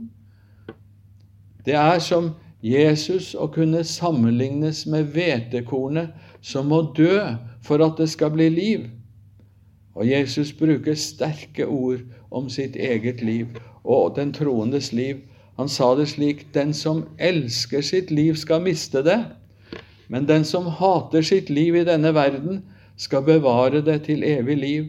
Det 1.67 1.75
er 1.75 1.99
som 2.03 2.33
Jesus 2.63 3.35
å 3.35 3.49
kunne 3.55 3.85
sammenlignes 3.87 4.85
med 4.91 5.11
hvetekornet 5.15 6.15
som 6.43 6.71
må 6.71 6.83
dø 6.97 7.19
for 7.63 7.83
at 7.85 7.99
det 7.99 8.09
skal 8.11 8.33
bli 8.35 8.49
liv. 8.55 8.87
Og 9.99 10.07
Jesus 10.07 10.53
bruker 10.55 10.95
sterke 10.95 11.67
ord 11.67 12.07
om 12.31 12.47
sitt 12.51 12.77
eget 12.77 13.23
liv 13.23 13.59
og 13.83 14.15
den 14.17 14.33
troendes 14.37 14.93
liv 14.93 15.25
han 15.59 15.69
sa 15.69 15.95
det 15.99 16.07
slik 16.13 16.45
Den 16.55 16.71
som 16.75 17.03
elsker 17.19 17.83
sitt 17.83 18.13
liv, 18.15 18.37
skal 18.39 18.63
miste 18.63 19.03
det. 19.03 19.19
Men 20.09 20.29
den 20.29 20.45
som 20.45 20.67
hater 20.67 21.23
sitt 21.23 21.51
liv 21.51 21.75
i 21.75 21.85
denne 21.85 22.13
verden, 22.15 22.63
skal 22.97 23.25
bevare 23.27 23.83
det 23.83 24.05
til 24.07 24.23
evig 24.23 24.57
liv. 24.57 24.87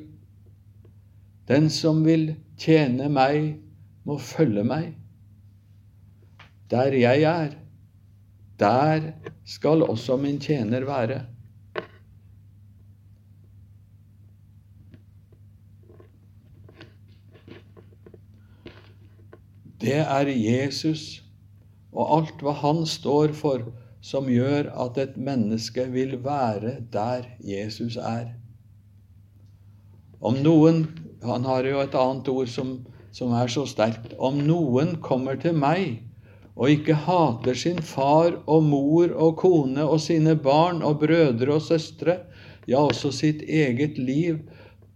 Den 1.49 1.69
som 1.73 2.03
vil 2.05 2.35
tjene 2.61 3.09
meg, 3.09 3.55
må 4.05 4.19
følge 4.21 4.63
meg. 4.65 4.93
Der 6.69 6.93
jeg 6.93 7.25
er, 7.25 7.55
der 8.59 9.11
skal 9.45 9.83
også 9.83 10.17
min 10.21 10.37
tjener 10.39 10.85
være. 10.85 11.23
Det 19.79 19.95
er 19.95 20.27
Jesus 20.27 21.23
og 21.95 22.17
alt 22.17 22.41
hva 22.43 22.53
han 22.61 22.83
står 22.85 23.33
for, 23.33 23.63
som 24.05 24.27
gjør 24.29 24.69
at 24.85 24.97
et 25.01 25.15
menneske 25.17 25.85
vil 25.91 26.17
være 26.23 26.77
der 26.93 27.25
Jesus 27.41 27.97
er. 27.97 28.35
Om 30.19 30.43
noen 30.43 30.83
Han 31.23 31.45
har 31.45 31.67
jo 31.67 31.81
et 31.83 31.95
annet 31.99 32.27
ord 32.31 32.49
som 32.51 32.77
som 33.11 33.33
er 33.33 33.49
så 33.51 33.65
sterkt. 33.69 34.13
Om 34.17 34.41
noen 34.45 34.97
kommer 35.05 35.39
til 35.41 35.57
meg 35.57 36.05
og 36.59 36.73
ikke 36.73 36.97
hater 37.05 37.55
sin 37.55 37.79
far 37.85 38.35
og 38.51 38.63
mor 38.67 39.13
og 39.15 39.37
kone 39.39 39.85
og 39.85 40.01
sine 40.03 40.35
barn 40.35 40.81
og 40.83 40.99
brødre 41.03 41.55
og 41.55 41.63
søstre, 41.63 42.19
ja, 42.67 42.81
også 42.81 43.13
sitt 43.15 43.41
eget 43.47 43.97
liv, 43.97 44.41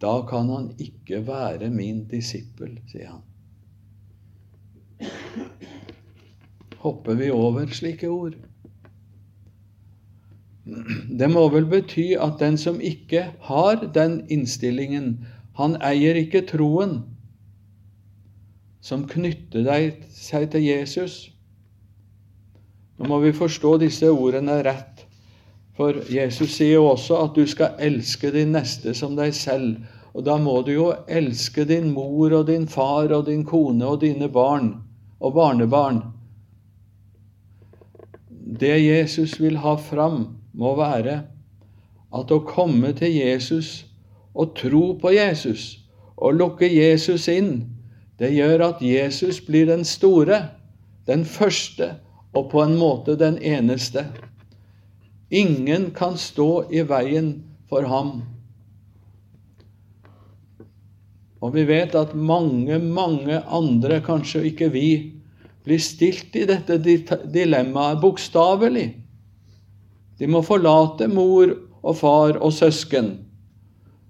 da 0.04 0.20
kan 0.28 0.50
han 0.52 0.72
ikke 0.84 1.22
være 1.28 1.70
min 1.72 2.04
disippel, 2.12 2.76
sier 2.92 3.16
han. 3.16 3.24
Hopper 6.84 7.16
vi 7.16 7.30
over 7.32 7.72
slike 7.72 8.10
ord? 8.12 8.36
Det 10.68 11.30
må 11.32 11.48
vel 11.52 11.66
bety 11.72 12.12
at 12.20 12.44
den 12.44 12.60
som 12.60 12.82
ikke 12.84 13.30
har 13.48 13.88
den 13.96 14.20
innstillingen, 14.32 15.24
han 15.60 15.78
eier 15.86 16.18
ikke 16.18 16.46
troen 16.50 17.02
som 18.84 19.06
knytter 19.08 19.64
deg, 19.64 20.02
seg 20.12 20.50
til 20.52 20.66
Jesus. 20.66 21.18
Nå 23.00 23.08
må 23.10 23.20
vi 23.24 23.34
forstå 23.36 23.78
disse 23.86 24.10
ordene 24.12 24.60
rett, 24.66 25.06
for 25.78 25.98
Jesus 26.12 26.58
sier 26.58 26.78
jo 26.78 26.90
også 26.92 27.22
at 27.24 27.38
du 27.38 27.46
skal 27.50 27.80
elske 27.82 28.30
din 28.34 28.52
neste 28.54 28.94
som 28.98 29.16
deg 29.18 29.34
selv. 29.38 29.80
Og 30.14 30.26
da 30.28 30.36
må 30.38 30.60
du 30.66 30.74
jo 30.76 30.90
elske 31.10 31.66
din 31.66 31.90
mor 31.96 32.36
og 32.38 32.50
din 32.52 32.68
far 32.70 33.10
og 33.16 33.26
din 33.30 33.42
kone 33.50 33.88
og 33.88 34.04
dine 34.04 34.30
barn 34.30 34.76
og 35.24 35.34
barnebarn. 35.34 36.04
Det 38.30 38.76
Jesus 38.84 39.40
vil 39.42 39.58
ha 39.64 39.74
fram, 39.82 40.36
må 40.54 40.76
være 40.78 41.24
at 42.14 42.32
å 42.32 42.44
komme 42.46 42.92
til 42.94 43.16
Jesus 43.16 43.88
og 44.34 44.56
tro 44.58 44.94
på 45.02 45.14
Jesus 45.14 45.80
og 46.18 46.38
lukke 46.38 46.70
Jesus 46.70 47.28
inn, 47.32 47.54
det 48.20 48.32
gjør 48.36 48.68
at 48.70 48.82
Jesus 48.86 49.42
blir 49.44 49.68
den 49.68 49.84
store, 49.86 50.40
den 51.08 51.26
første 51.26 51.96
og 52.34 52.50
på 52.52 52.62
en 52.64 52.78
måte 52.80 53.18
den 53.20 53.40
eneste. 53.42 54.06
Ingen 55.34 55.92
kan 55.98 56.18
stå 56.18 56.66
i 56.72 56.84
veien 56.88 57.34
for 57.70 57.90
ham. 57.90 58.22
Og 61.44 61.56
vi 61.58 61.66
vet 61.68 61.96
at 62.00 62.14
mange, 62.16 62.78
mange 62.80 63.42
andre, 63.42 64.00
kanskje 64.06 64.46
ikke 64.54 64.70
vi, 64.72 64.88
blir 65.64 65.82
stilt 65.82 66.36
i 66.36 66.46
dette 66.48 66.78
dilemmaet 66.80 68.00
bokstavelig. 68.04 68.88
De 70.20 70.30
må 70.30 70.44
forlate 70.46 71.10
mor 71.12 71.52
og 71.84 71.98
far 72.00 72.40
og 72.40 72.54
søsken, 72.56 73.23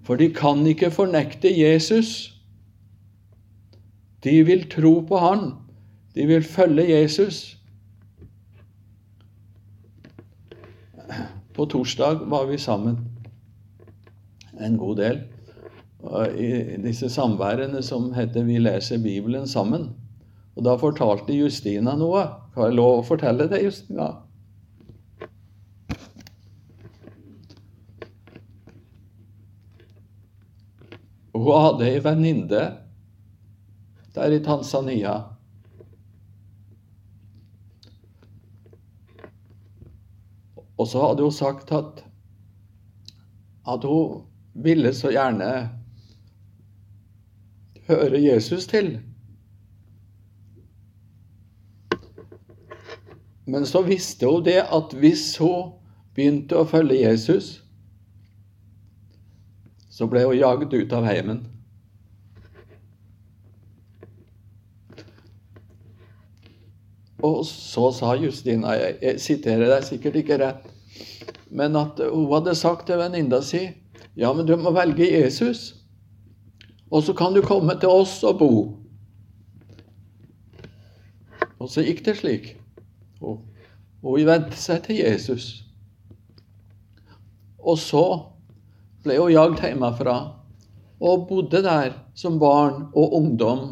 for 0.04 0.20
de 0.20 0.30
kan 0.36 0.66
ikke 0.68 0.92
fornekte 0.92 1.52
Jesus. 1.52 2.34
De 4.24 4.44
vil 4.46 4.70
tro 4.72 5.00
på 5.08 5.20
Han. 5.20 5.52
De 6.16 6.28
vil 6.28 6.44
følge 6.44 6.89
Jesus. 6.89 7.58
På 11.54 11.66
torsdag 11.66 12.26
var 12.30 12.46
vi 12.50 12.58
sammen 12.58 12.98
en 14.62 14.78
god 14.78 14.98
del 14.98 15.22
i 16.36 16.78
disse 16.84 17.10
samværene 17.10 17.82
som 17.84 18.13
heter 18.13 18.44
'Vi 18.44 18.58
leser 18.60 18.98
Bibelen 18.98 19.48
sammen'. 19.48 19.89
Og 20.56 20.66
Da 20.66 20.76
fortalte 20.76 21.34
Justina 21.34 21.96
noe. 21.96 22.28
Har 22.56 22.66
jeg 22.66 22.76
lov 22.76 23.00
å 23.00 23.06
fortelle 23.06 23.50
det, 23.50 23.63
Justina? 23.63 24.12
Hun 31.43 31.60
hadde 31.60 31.88
ei 31.91 32.01
venninne 32.03 32.63
der 34.15 34.32
i 34.32 34.39
Tanzania. 34.43 35.13
Og 40.77 40.88
så 40.88 41.01
hadde 41.08 41.23
hun 41.23 41.32
sagt 41.32 41.71
at, 41.71 42.03
at 43.67 43.84
hun 43.84 44.21
ville 44.53 44.93
så 44.93 45.12
gjerne 45.12 45.49
høre 47.88 48.21
Jesus 48.21 48.67
til. 48.67 48.99
Men 53.45 53.65
så 53.65 53.82
visste 53.82 54.27
hun 54.27 54.45
det 54.45 54.62
at 54.63 54.93
hvis 54.95 55.38
hun 55.38 55.73
begynte 56.15 56.62
å 56.62 56.67
følge 56.69 57.01
Jesus, 57.01 57.62
så 59.93 60.08
ble 60.10 60.23
hun 60.25 60.38
jagd 60.38 60.73
ut 60.73 60.93
av 60.97 61.06
heimen. 61.06 61.43
Og 67.23 67.45
så 67.47 67.91
sa 67.95 68.15
Justina, 68.19 68.73
jeg, 68.75 69.19
siterer 69.21 69.69
deg 69.69 69.86
sikkert 69.88 70.17
ikke 70.19 70.39
rett, 70.41 70.65
men 71.53 71.77
at 71.79 72.01
hun 72.10 72.25
hadde 72.34 72.56
sagt 72.58 72.89
til 72.89 72.99
venninna 72.99 73.39
si 73.45 73.67
ja, 74.17 74.29
men 74.34 74.45
du 74.45 74.53
må 74.60 74.73
velge 74.75 75.08
Jesus, 75.08 75.71
og 76.93 77.06
så 77.06 77.15
kan 77.17 77.34
du 77.34 77.41
komme 77.41 77.73
til 77.82 77.89
oss 77.89 78.19
og 78.27 78.41
bo. 78.41 78.51
Og 81.58 81.69
så 81.71 81.82
gikk 81.82 82.03
det 82.06 82.19
slik. 82.19 82.51
Hun 83.23 84.27
vendte 84.27 84.60
seg 84.60 84.84
til 84.86 84.99
Jesus. 84.99 85.63
Og 87.58 87.79
så 87.79 88.03
ble 89.04 89.18
jo 89.20 89.28
jagd 89.32 89.62
hjemmefra 89.63 90.16
og 91.04 91.28
bodde 91.28 91.60
der 91.66 91.96
som 92.16 92.39
barn 92.39 92.86
og 92.96 93.16
ungdom, 93.18 93.63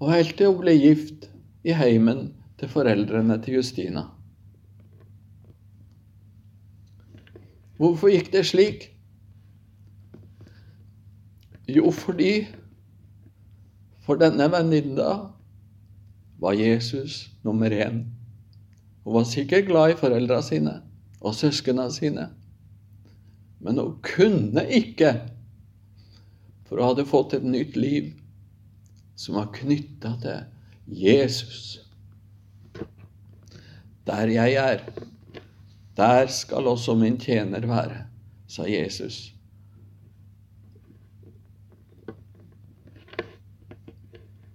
og 0.00 0.12
helt 0.12 0.36
til 0.36 0.50
hun 0.50 0.60
ble 0.60 0.74
gift 0.76 1.28
i 1.64 1.72
heimen 1.76 2.32
til 2.60 2.68
foreldrene 2.68 3.38
til 3.42 3.60
Justina. 3.60 4.08
Hvorfor 7.80 8.12
gikk 8.12 8.28
det 8.34 8.44
slik? 8.46 8.84
Jo, 11.66 11.90
fordi 11.90 12.44
for 14.04 14.20
denne 14.20 14.46
venninna 14.52 15.08
var 16.42 16.58
Jesus 16.58 17.30
nummer 17.42 17.70
én. 17.70 18.04
Hun 19.04 19.14
var 19.14 19.24
sikkert 19.24 19.66
glad 19.66 19.94
i 19.94 19.98
foreldra 19.98 20.42
sine 20.42 20.80
og 21.20 21.34
søsknene 21.34 21.88
sine. 21.90 22.28
Men 23.62 23.78
hun 23.78 23.98
kunne 24.02 24.64
ikke, 24.74 25.12
for 26.66 26.80
hun 26.80 26.88
hadde 26.90 27.06
fått 27.06 27.36
et 27.38 27.46
nytt 27.46 27.76
liv 27.78 28.10
som 29.14 29.38
var 29.38 29.52
knytta 29.54 30.16
til 30.22 30.98
Jesus. 31.02 31.78
Der 34.06 34.32
jeg 34.34 34.58
er, 34.58 34.82
der 35.96 36.26
skal 36.26 36.66
også 36.66 36.96
min 36.98 37.20
tjener 37.22 37.62
være, 37.70 38.02
sa 38.50 38.66
Jesus. 38.66 39.28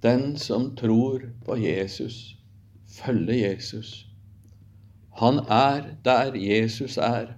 Den 0.03 0.35
som 0.37 0.75
tror 0.75 1.23
på 1.45 1.55
Jesus, 1.57 2.35
følger 2.87 3.49
Jesus. 3.49 4.05
Han 5.17 5.39
er 5.49 5.95
der 6.05 6.35
Jesus 6.35 6.97
er. 6.97 7.33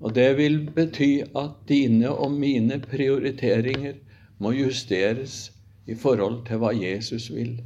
Og 0.00 0.14
det 0.14 0.36
vil 0.36 0.70
bety 0.74 1.20
at 1.36 1.50
dine 1.68 2.10
og 2.10 2.32
mine 2.32 2.80
prioriteringer 2.80 3.98
må 4.38 4.52
justeres 4.56 5.52
i 5.86 5.94
forhold 5.94 6.46
til 6.46 6.62
hva 6.62 6.72
Jesus 6.76 7.28
vil. 7.34 7.58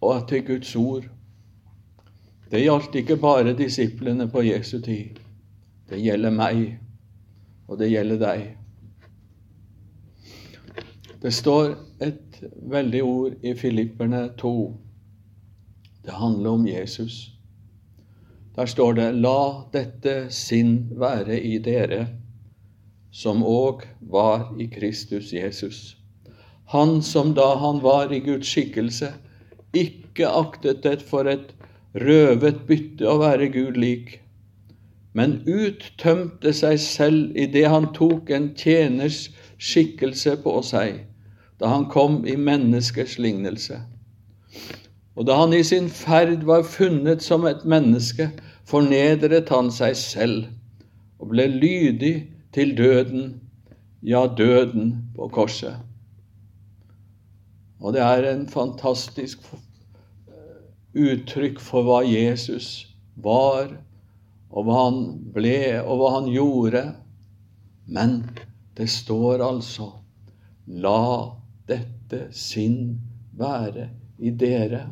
Og 0.00 0.16
at 0.16 0.28
til 0.28 0.46
Guds 0.46 0.76
ord 0.76 1.12
Det 2.50 2.60
gjaldt 2.62 2.94
ikke 2.94 3.16
bare 3.16 3.56
disiplene 3.58 4.28
på 4.30 4.40
Jesu 4.46 4.78
tid. 4.80 5.18
Det 5.90 5.98
gjelder 5.98 6.30
meg, 6.30 6.78
og 7.66 7.80
det 7.80 7.88
gjelder 7.90 8.20
deg. 8.22 8.44
Det 11.22 11.32
står 11.34 11.74
et 12.06 12.38
veldig 12.70 13.02
ord 13.02 13.32
i 13.42 13.54
Filipperne 13.58 14.28
2. 14.38 14.76
Det 16.04 16.14
handler 16.14 16.50
om 16.50 16.68
Jesus. 16.68 17.35
Der 18.56 18.66
står 18.66 18.92
det:" 18.92 19.14
La 19.14 19.64
dette 19.72 20.30
sinn 20.30 20.88
være 20.96 21.40
i 21.40 21.58
dere, 21.58 22.06
som 23.12 23.42
òg 23.44 23.84
var 24.00 24.54
i 24.58 24.66
Kristus 24.66 25.32
Jesus. 25.32 25.96
Han 26.72 27.02
som 27.02 27.34
da 27.34 27.54
han 27.60 27.82
var 27.82 28.12
i 28.12 28.18
Guds 28.18 28.48
skikkelse, 28.48 29.12
ikke 29.74 30.28
aktet 30.28 30.82
det 30.82 31.02
for 31.02 31.28
et 31.28 31.52
røvet 31.94 32.64
bytte 32.68 33.08
å 33.08 33.18
være 33.20 33.50
Gud 33.52 33.76
lik, 33.76 34.20
men 35.12 35.38
uttømte 35.48 36.52
seg 36.52 36.80
selv 36.80 37.36
idet 37.36 37.68
han 37.72 37.92
tok 37.96 38.30
en 38.30 38.50
tjeners 38.56 39.30
skikkelse 39.58 40.36
på 40.44 40.58
seg, 40.62 41.04
da 41.60 41.70
han 41.72 41.86
kom 41.92 42.24
i 42.26 42.36
menneskers 42.36 43.18
lignelse. 43.18 43.80
Og 45.16 45.24
da 45.28 45.38
han 45.40 45.54
i 45.56 45.62
sin 45.64 45.88
ferd 45.88 46.44
var 46.44 46.66
funnet 46.68 47.24
som 47.24 47.46
et 47.48 47.64
menneske, 47.64 48.28
fornedret 48.66 49.50
han 49.52 49.70
seg 49.74 49.96
selv 49.98 50.46
og 51.20 51.30
ble 51.32 51.46
lydig 51.50 52.14
til 52.54 52.74
døden, 52.76 53.36
ja, 54.02 54.26
døden 54.26 54.94
på 55.16 55.28
korset. 55.32 55.78
Og 57.80 57.92
det 57.94 58.02
er 58.02 58.26
en 58.30 58.46
fantastisk 58.48 59.44
uttrykk 60.96 61.60
for 61.60 61.86
hva 61.86 62.00
Jesus 62.06 62.86
var, 63.20 63.74
og 64.50 64.66
hva 64.66 64.78
han 64.86 65.00
ble, 65.34 65.58
og 65.82 66.00
hva 66.00 66.12
han 66.16 66.30
gjorde. 66.32 66.84
Men 67.86 68.22
det 68.76 68.88
står 68.90 69.44
altså 69.44 69.92
La 70.66 71.32
dette 71.68 72.26
sinn 72.34 72.96
være 73.38 73.90
i 74.18 74.32
dere. 74.34 74.86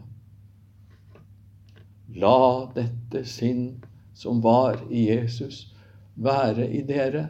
La 2.14 2.70
dette 2.74 3.24
sinn 3.26 3.82
som 4.14 4.40
var 4.40 4.78
i 4.90 5.08
Jesus, 5.08 5.74
være 6.14 6.68
i 6.70 6.82
dere. 6.86 7.24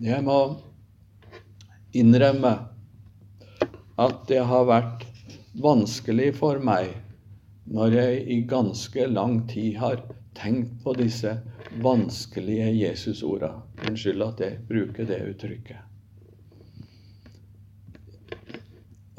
Jeg 0.00 0.24
må 0.24 0.38
innrømme 1.92 2.54
at 4.00 4.22
det 4.30 4.40
har 4.48 4.64
vært 4.70 5.04
vanskelig 5.60 6.30
for 6.38 6.62
meg 6.64 6.94
når 7.70 7.98
jeg 7.98 8.24
i 8.32 8.40
ganske 8.48 9.06
lang 9.12 9.42
tid 9.50 9.76
har 9.82 10.00
tenkt 10.40 10.80
på 10.82 10.96
disse 10.96 11.36
vanskelige 11.84 12.72
Jesusorda. 12.80 13.52
Unnskyld 13.84 14.24
at 14.24 14.42
jeg 14.46 14.58
bruker 14.72 15.06
det 15.06 15.20
uttrykket. 15.34 15.89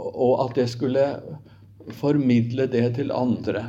Og 0.01 0.49
at 0.49 0.57
jeg 0.57 0.69
skulle 0.69 1.05
formidle 1.93 2.67
det 2.71 2.95
til 2.97 3.13
andre. 3.13 3.63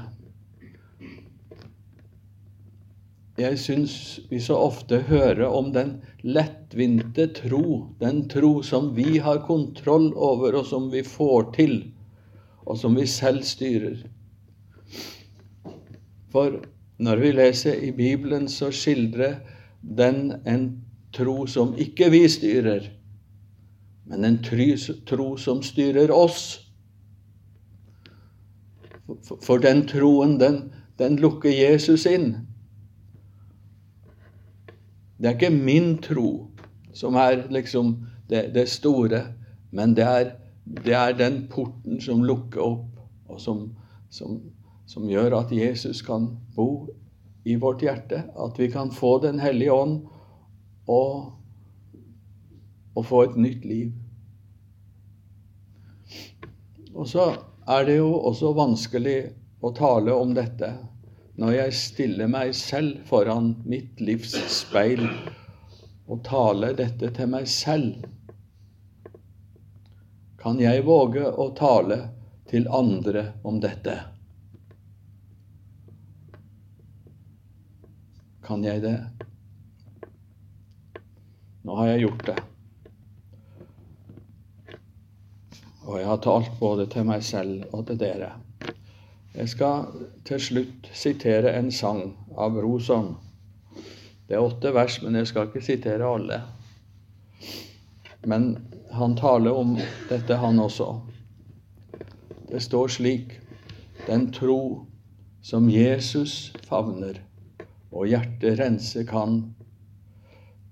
Jeg 3.40 3.58
syns 3.58 3.94
vi 4.30 4.38
så 4.44 4.58
ofte 4.60 5.00
hører 5.08 5.46
om 5.48 5.70
den 5.72 5.94
lettvinte 6.22 7.26
tro, 7.34 7.86
den 8.00 8.26
tro 8.28 8.60
som 8.62 8.90
vi 8.96 9.18
har 9.24 9.40
kontroll 9.46 10.10
over, 10.12 10.58
og 10.60 10.66
som 10.68 10.90
vi 10.92 11.02
får 11.02 11.48
til, 11.56 11.78
og 12.66 12.78
som 12.78 12.96
vi 12.96 13.06
selv 13.08 13.42
styrer. 13.48 14.04
For 16.32 16.60
når 17.02 17.24
vi 17.24 17.32
leser 17.34 17.80
i 17.82 17.90
Bibelen, 17.96 18.48
så 18.48 18.70
skildrer 18.70 19.40
den 19.82 20.36
en 20.46 20.68
tro 21.16 21.46
som 21.50 21.72
ikke 21.80 22.12
vi 22.12 22.26
styrer, 22.30 22.92
men 24.04 24.24
en 24.24 24.38
tro 25.06 25.36
som 25.36 25.62
styrer 25.62 26.10
oss. 26.10 26.60
For 29.42 29.58
den 29.62 29.84
troen, 29.88 30.38
den, 30.40 30.72
den 30.98 31.18
lukker 31.20 31.50
Jesus 31.50 32.06
inn. 32.06 32.34
Det 35.18 35.30
er 35.30 35.36
ikke 35.36 35.54
min 35.54 35.96
tro 36.02 36.52
som 36.92 37.14
er 37.14 37.46
liksom 37.50 37.94
det, 38.28 38.54
det 38.54 38.68
store, 38.68 39.22
men 39.70 39.94
det 39.96 40.04
er, 40.04 40.32
det 40.64 40.94
er, 40.94 41.14
den 41.16 41.46
porten 41.50 42.00
som 42.00 42.24
lukker 42.24 42.60
opp, 42.64 42.88
og 43.28 43.40
som, 43.40 43.68
som, 44.10 44.40
som, 44.86 45.08
gjør 45.08 45.38
at 45.38 45.52
Jesus 45.54 46.02
kan 46.02 46.28
bo 46.56 46.88
i 47.44 47.56
vårt 47.56 47.82
hjerte. 47.82 48.24
At 48.36 48.58
vi 48.58 48.68
kan 48.70 48.90
få 48.92 49.18
Den 49.22 49.40
hellige 49.40 49.72
ånd 49.72 50.02
og, 50.86 51.32
og 52.94 53.06
få 53.08 53.22
et 53.26 53.36
nytt 53.40 53.64
liv. 53.64 53.92
Og 56.92 57.08
så 57.08 57.30
er 57.70 57.86
det 57.88 57.98
jo 58.00 58.10
også 58.18 58.52
vanskelig 58.56 59.18
å 59.62 59.70
tale 59.76 60.14
om 60.14 60.34
dette 60.36 60.74
når 61.40 61.54
jeg 61.56 61.76
stiller 61.78 62.28
meg 62.28 62.52
selv 62.56 63.06
foran 63.08 63.54
mitt 63.64 64.00
livs 64.04 64.34
speil 64.52 65.06
og 66.10 66.20
taler 66.26 66.74
dette 66.76 67.08
til 67.16 67.30
meg 67.32 67.48
selv, 67.48 68.02
kan 70.42 70.58
jeg 70.60 70.84
våge 70.84 71.22
å 71.22 71.48
tale 71.56 71.98
til 72.50 72.66
andre 72.68 73.28
om 73.46 73.60
dette? 73.62 73.94
Kan 78.42 78.66
jeg 78.66 78.82
det? 78.82 78.96
Nå 81.62 81.78
har 81.78 81.92
jeg 81.94 82.08
gjort 82.08 82.26
det. 82.26 82.40
Og 85.82 85.98
jeg 85.98 86.06
har 86.06 86.20
talt 86.22 86.52
både 86.60 86.86
til 86.90 87.06
meg 87.08 87.24
selv 87.26 87.64
og 87.74 87.86
til 87.88 87.98
dere. 87.98 88.30
Jeg 89.32 89.48
skal 89.48 89.86
til 90.28 90.40
slutt 90.40 90.88
sitere 90.94 91.54
en 91.58 91.70
sang 91.74 92.12
av 92.38 92.58
Roson. 92.62 93.14
Det 94.28 94.36
er 94.36 94.44
åtte 94.44 94.70
vers, 94.76 95.00
men 95.02 95.16
jeg 95.18 95.30
skal 95.30 95.48
ikke 95.48 95.64
sitere 95.64 96.06
alle. 96.06 96.38
Men 98.28 98.52
han 98.92 99.16
taler 99.18 99.56
om 99.56 99.74
dette, 100.10 100.36
han 100.36 100.60
også. 100.62 100.92
Det 102.52 102.60
står 102.62 102.92
slik 102.98 103.38
Den 104.06 104.30
tro 104.34 104.86
som 105.42 105.68
Jesus 105.70 106.52
favner, 106.66 107.20
og 107.92 108.08
hjertet 108.10 108.58
rense 108.58 109.04
kan. 109.06 109.54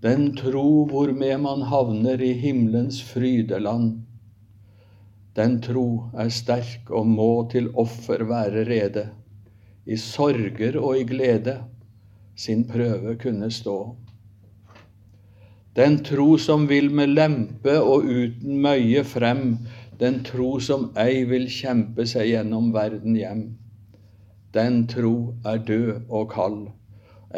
Den 0.02 0.32
tro 0.36 0.84
hvormed 0.90 1.42
man 1.42 1.62
havner 1.70 2.22
i 2.22 2.32
himmelens 2.32 3.02
frydeland 3.06 4.00
den 5.36 5.60
tro 5.62 6.10
er 6.18 6.30
sterk 6.34 6.90
og 6.90 7.06
må 7.06 7.32
til 7.52 7.70
offer 7.78 8.24
være 8.26 8.64
rede. 8.66 9.08
I 9.86 9.96
sorger 9.96 10.78
og 10.80 10.98
i 10.98 11.04
glede 11.06 11.60
sin 12.36 12.64
prøve 12.68 13.14
kunne 13.20 13.50
stå. 13.50 13.76
Den 15.76 16.00
tro 16.04 16.36
som 16.36 16.66
vil 16.68 16.90
med 16.90 17.12
lempe 17.14 17.76
og 17.78 18.04
uten 18.04 18.58
møye 18.64 19.04
frem, 19.06 19.58
den 20.00 20.22
tro 20.26 20.58
som 20.58 20.88
ei 20.98 21.22
vil 21.30 21.46
kjempe 21.52 22.06
seg 22.10 22.32
gjennom 22.32 22.72
verden 22.74 23.14
hjem. 23.14 23.44
Den 24.54 24.86
tro 24.90 25.34
er 25.46 25.60
død 25.62 26.08
og 26.08 26.32
kald, 26.32 26.64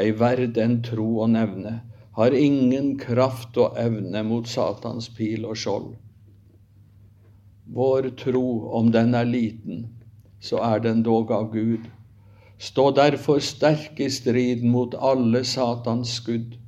ei 0.00 0.14
verd 0.16 0.56
en 0.62 0.78
tro 0.86 1.08
å 1.20 1.28
nevne, 1.28 1.74
har 2.16 2.36
ingen 2.36 2.94
kraft 2.98 3.58
og 3.60 3.76
evne 3.80 4.22
mot 4.24 4.48
Satans 4.48 5.10
pil 5.18 5.44
og 5.44 5.58
skjold. 5.60 5.92
Vår 7.74 8.10
tro, 8.20 8.68
om 8.78 8.90
den 8.92 9.14
er 9.16 9.24
liten, 9.24 9.86
så 10.40 10.58
er 10.60 10.82
den 10.84 10.98
dog 11.06 11.30
av 11.32 11.46
Gud. 11.54 11.86
Stå 12.60 12.90
derfor 12.98 13.40
sterk 13.40 14.00
i 14.00 14.10
strid 14.12 14.60
mot 14.64 14.92
alle 14.94 15.40
Satans 15.48 16.12
skudd. 16.18 16.58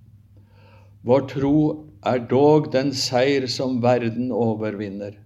Vår 1.05 1.27
tro 1.35 1.59
er 2.09 2.25
dog 2.31 2.71
den 2.73 2.95
seier 2.97 3.45
som 3.53 3.83
verden 3.85 4.33
overvinner, 4.33 5.19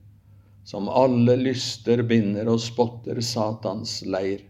som 0.67 0.91
alle 0.91 1.38
lyster 1.45 2.03
binder 2.03 2.51
og 2.51 2.59
spotter 2.64 3.23
Satans 3.23 4.01
leir. 4.03 4.43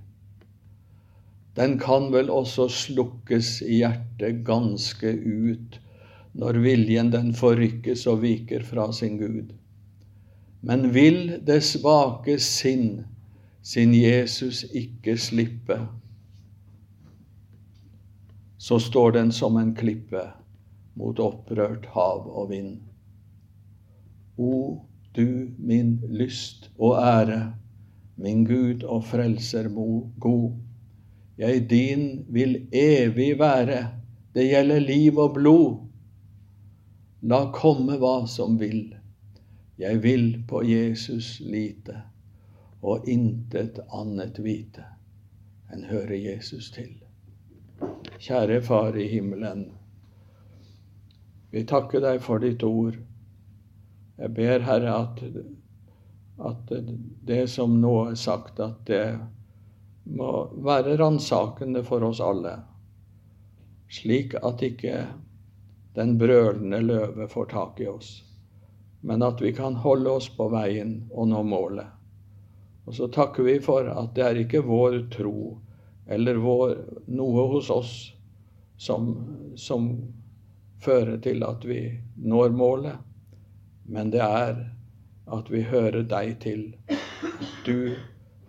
Den 1.61 1.77
kan 1.83 2.09
vel 2.15 2.33
også 2.33 2.71
slukkes 2.73 3.59
i 3.69 3.83
hjertet 3.83 4.45
ganske 4.49 5.13
ut, 5.13 5.81
når 6.33 6.65
viljen 6.65 7.13
den 7.13 7.35
forrykkes 7.37 8.09
og 8.09 8.23
viker 8.25 8.65
fra 8.65 8.89
sin 8.97 9.21
Gud. 9.21 9.58
Men 10.61 10.91
vil 10.93 11.39
det 11.47 11.61
svake 11.63 12.39
sinn 12.43 13.05
sin 13.63 13.95
Jesus 13.95 14.65
ikke 14.75 15.15
slippe, 15.21 15.79
så 18.59 18.79
står 18.83 19.13
den 19.19 19.33
som 19.33 19.57
en 19.57 19.75
klippe 19.77 20.25
mot 20.99 21.21
opprørt 21.23 21.87
hav 21.95 22.27
og 22.27 22.51
vind. 22.51 22.81
O 24.39 24.83
du 25.17 25.55
min 25.59 25.99
lyst 26.11 26.71
og 26.79 26.99
ære, 26.99 27.55
min 28.17 28.45
Gud 28.45 28.83
og 28.83 29.05
frelser 29.07 29.69
god. 30.19 30.53
Jeg 31.39 31.71
din 31.71 32.25
vil 32.29 32.67
evig 32.73 33.39
være, 33.39 33.89
det 34.35 34.51
gjelder 34.51 34.79
liv 34.79 35.19
og 35.19 35.35
blod. 35.35 35.77
La 37.23 37.45
komme 37.55 37.99
hva 37.99 38.27
som 38.31 38.59
vil. 38.61 38.98
Jeg 39.79 39.99
vil 40.03 40.43
på 40.49 40.65
Jesus 40.67 41.41
lite 41.41 42.01
og 42.83 43.07
intet 43.07 43.79
annet 43.95 44.41
vite 44.43 44.83
enn 45.71 45.85
høre 45.87 46.19
Jesus 46.19 46.73
til. 46.75 46.97
Kjære 48.19 48.59
Far 48.67 48.99
i 48.99 49.07
himmelen. 49.07 49.69
Vi 51.55 51.63
takker 51.63 52.03
deg 52.03 52.19
for 52.27 52.43
ditt 52.43 52.67
ord. 52.67 52.99
Jeg 54.19 54.35
ber, 54.35 54.67
Herre, 54.67 54.99
at, 54.99 55.23
at 56.51 56.75
det 57.31 57.45
som 57.55 57.79
nå 57.79 57.95
er 58.09 58.19
sagt, 58.19 58.59
at 58.59 58.83
det 58.91 59.05
må 60.11 60.33
være 60.59 60.99
ransakende 60.99 61.87
for 61.87 62.03
oss 62.03 62.19
alle, 62.19 62.57
slik 63.87 64.35
at 64.43 64.65
ikke 64.67 65.05
den 65.95 66.19
brølende 66.19 66.83
løve 66.83 67.31
får 67.31 67.55
tak 67.55 67.87
i 67.87 67.95
oss 67.95 68.17
men 69.01 69.23
at 69.23 69.41
vi 69.43 69.53
kan 69.55 69.75
holde 69.75 70.11
oss 70.11 70.29
på 70.35 70.49
veien 70.53 71.01
og 71.13 71.31
nå 71.31 71.43
målet. 71.47 71.87
Og 72.89 72.95
så 72.97 73.09
takker 73.13 73.45
vi 73.47 73.59
for 73.61 73.89
at 73.93 74.15
det 74.17 74.25
er 74.25 74.41
ikke 74.43 74.65
vår 74.67 75.03
tro 75.13 75.59
eller 76.09 76.41
vår, 76.41 76.75
noe 77.13 77.45
hos 77.53 77.69
oss 77.71 77.93
som, 78.81 79.11
som 79.61 79.91
fører 80.81 81.19
til 81.21 81.45
at 81.45 81.67
vi 81.69 81.83
når 82.17 82.55
målet, 82.57 82.97
men 83.89 84.13
det 84.15 84.23
er 84.25 84.63
at 85.29 85.51
vi 85.53 85.61
hører 85.69 86.07
deg 86.09 86.39
til. 86.41 86.63
Du 87.67 87.93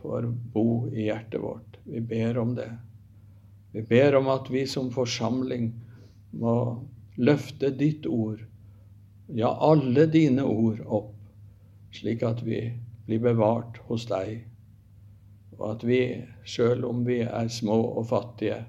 får 0.02 0.30
bo 0.54 0.88
i 0.94 1.10
hjertet 1.10 1.44
vårt. 1.44 1.80
Vi 1.84 2.00
ber 2.00 2.40
om 2.40 2.56
det. 2.56 2.70
Vi 3.76 3.84
ber 3.84 4.16
om 4.16 4.30
at 4.32 4.48
vi 4.50 4.64
som 4.68 4.88
forsamling 4.94 5.74
må 6.40 6.56
løfte 7.20 7.74
ditt 7.76 8.08
ord, 8.08 8.40
ja, 9.36 9.58
alle 9.62 10.06
dine 10.06 10.44
ord 10.44 10.82
opp, 10.86 11.16
slik 11.94 12.24
at 12.24 12.42
vi 12.46 12.62
blir 13.06 13.22
bevart 13.24 13.78
hos 13.90 14.08
deg, 14.10 14.46
og 15.58 15.66
at 15.74 15.86
vi, 15.86 16.02
sjøl 16.48 16.86
om 16.88 17.04
vi 17.08 17.22
er 17.26 17.50
små 17.52 17.78
og 18.00 18.08
fattige, 18.10 18.64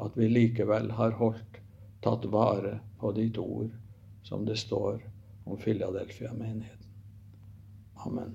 at 0.00 0.16
vi 0.18 0.28
likevel 0.28 0.90
har 0.98 1.16
holdt, 1.20 1.60
tatt 2.04 2.26
vare 2.28 2.78
på 3.00 3.14
ditt 3.16 3.38
ord, 3.40 3.70
som 4.26 4.44
det 4.44 4.58
står 4.60 4.98
om 5.44 5.60
Filadelfia-menigheten. 5.60 6.90
Amen. 8.04 8.34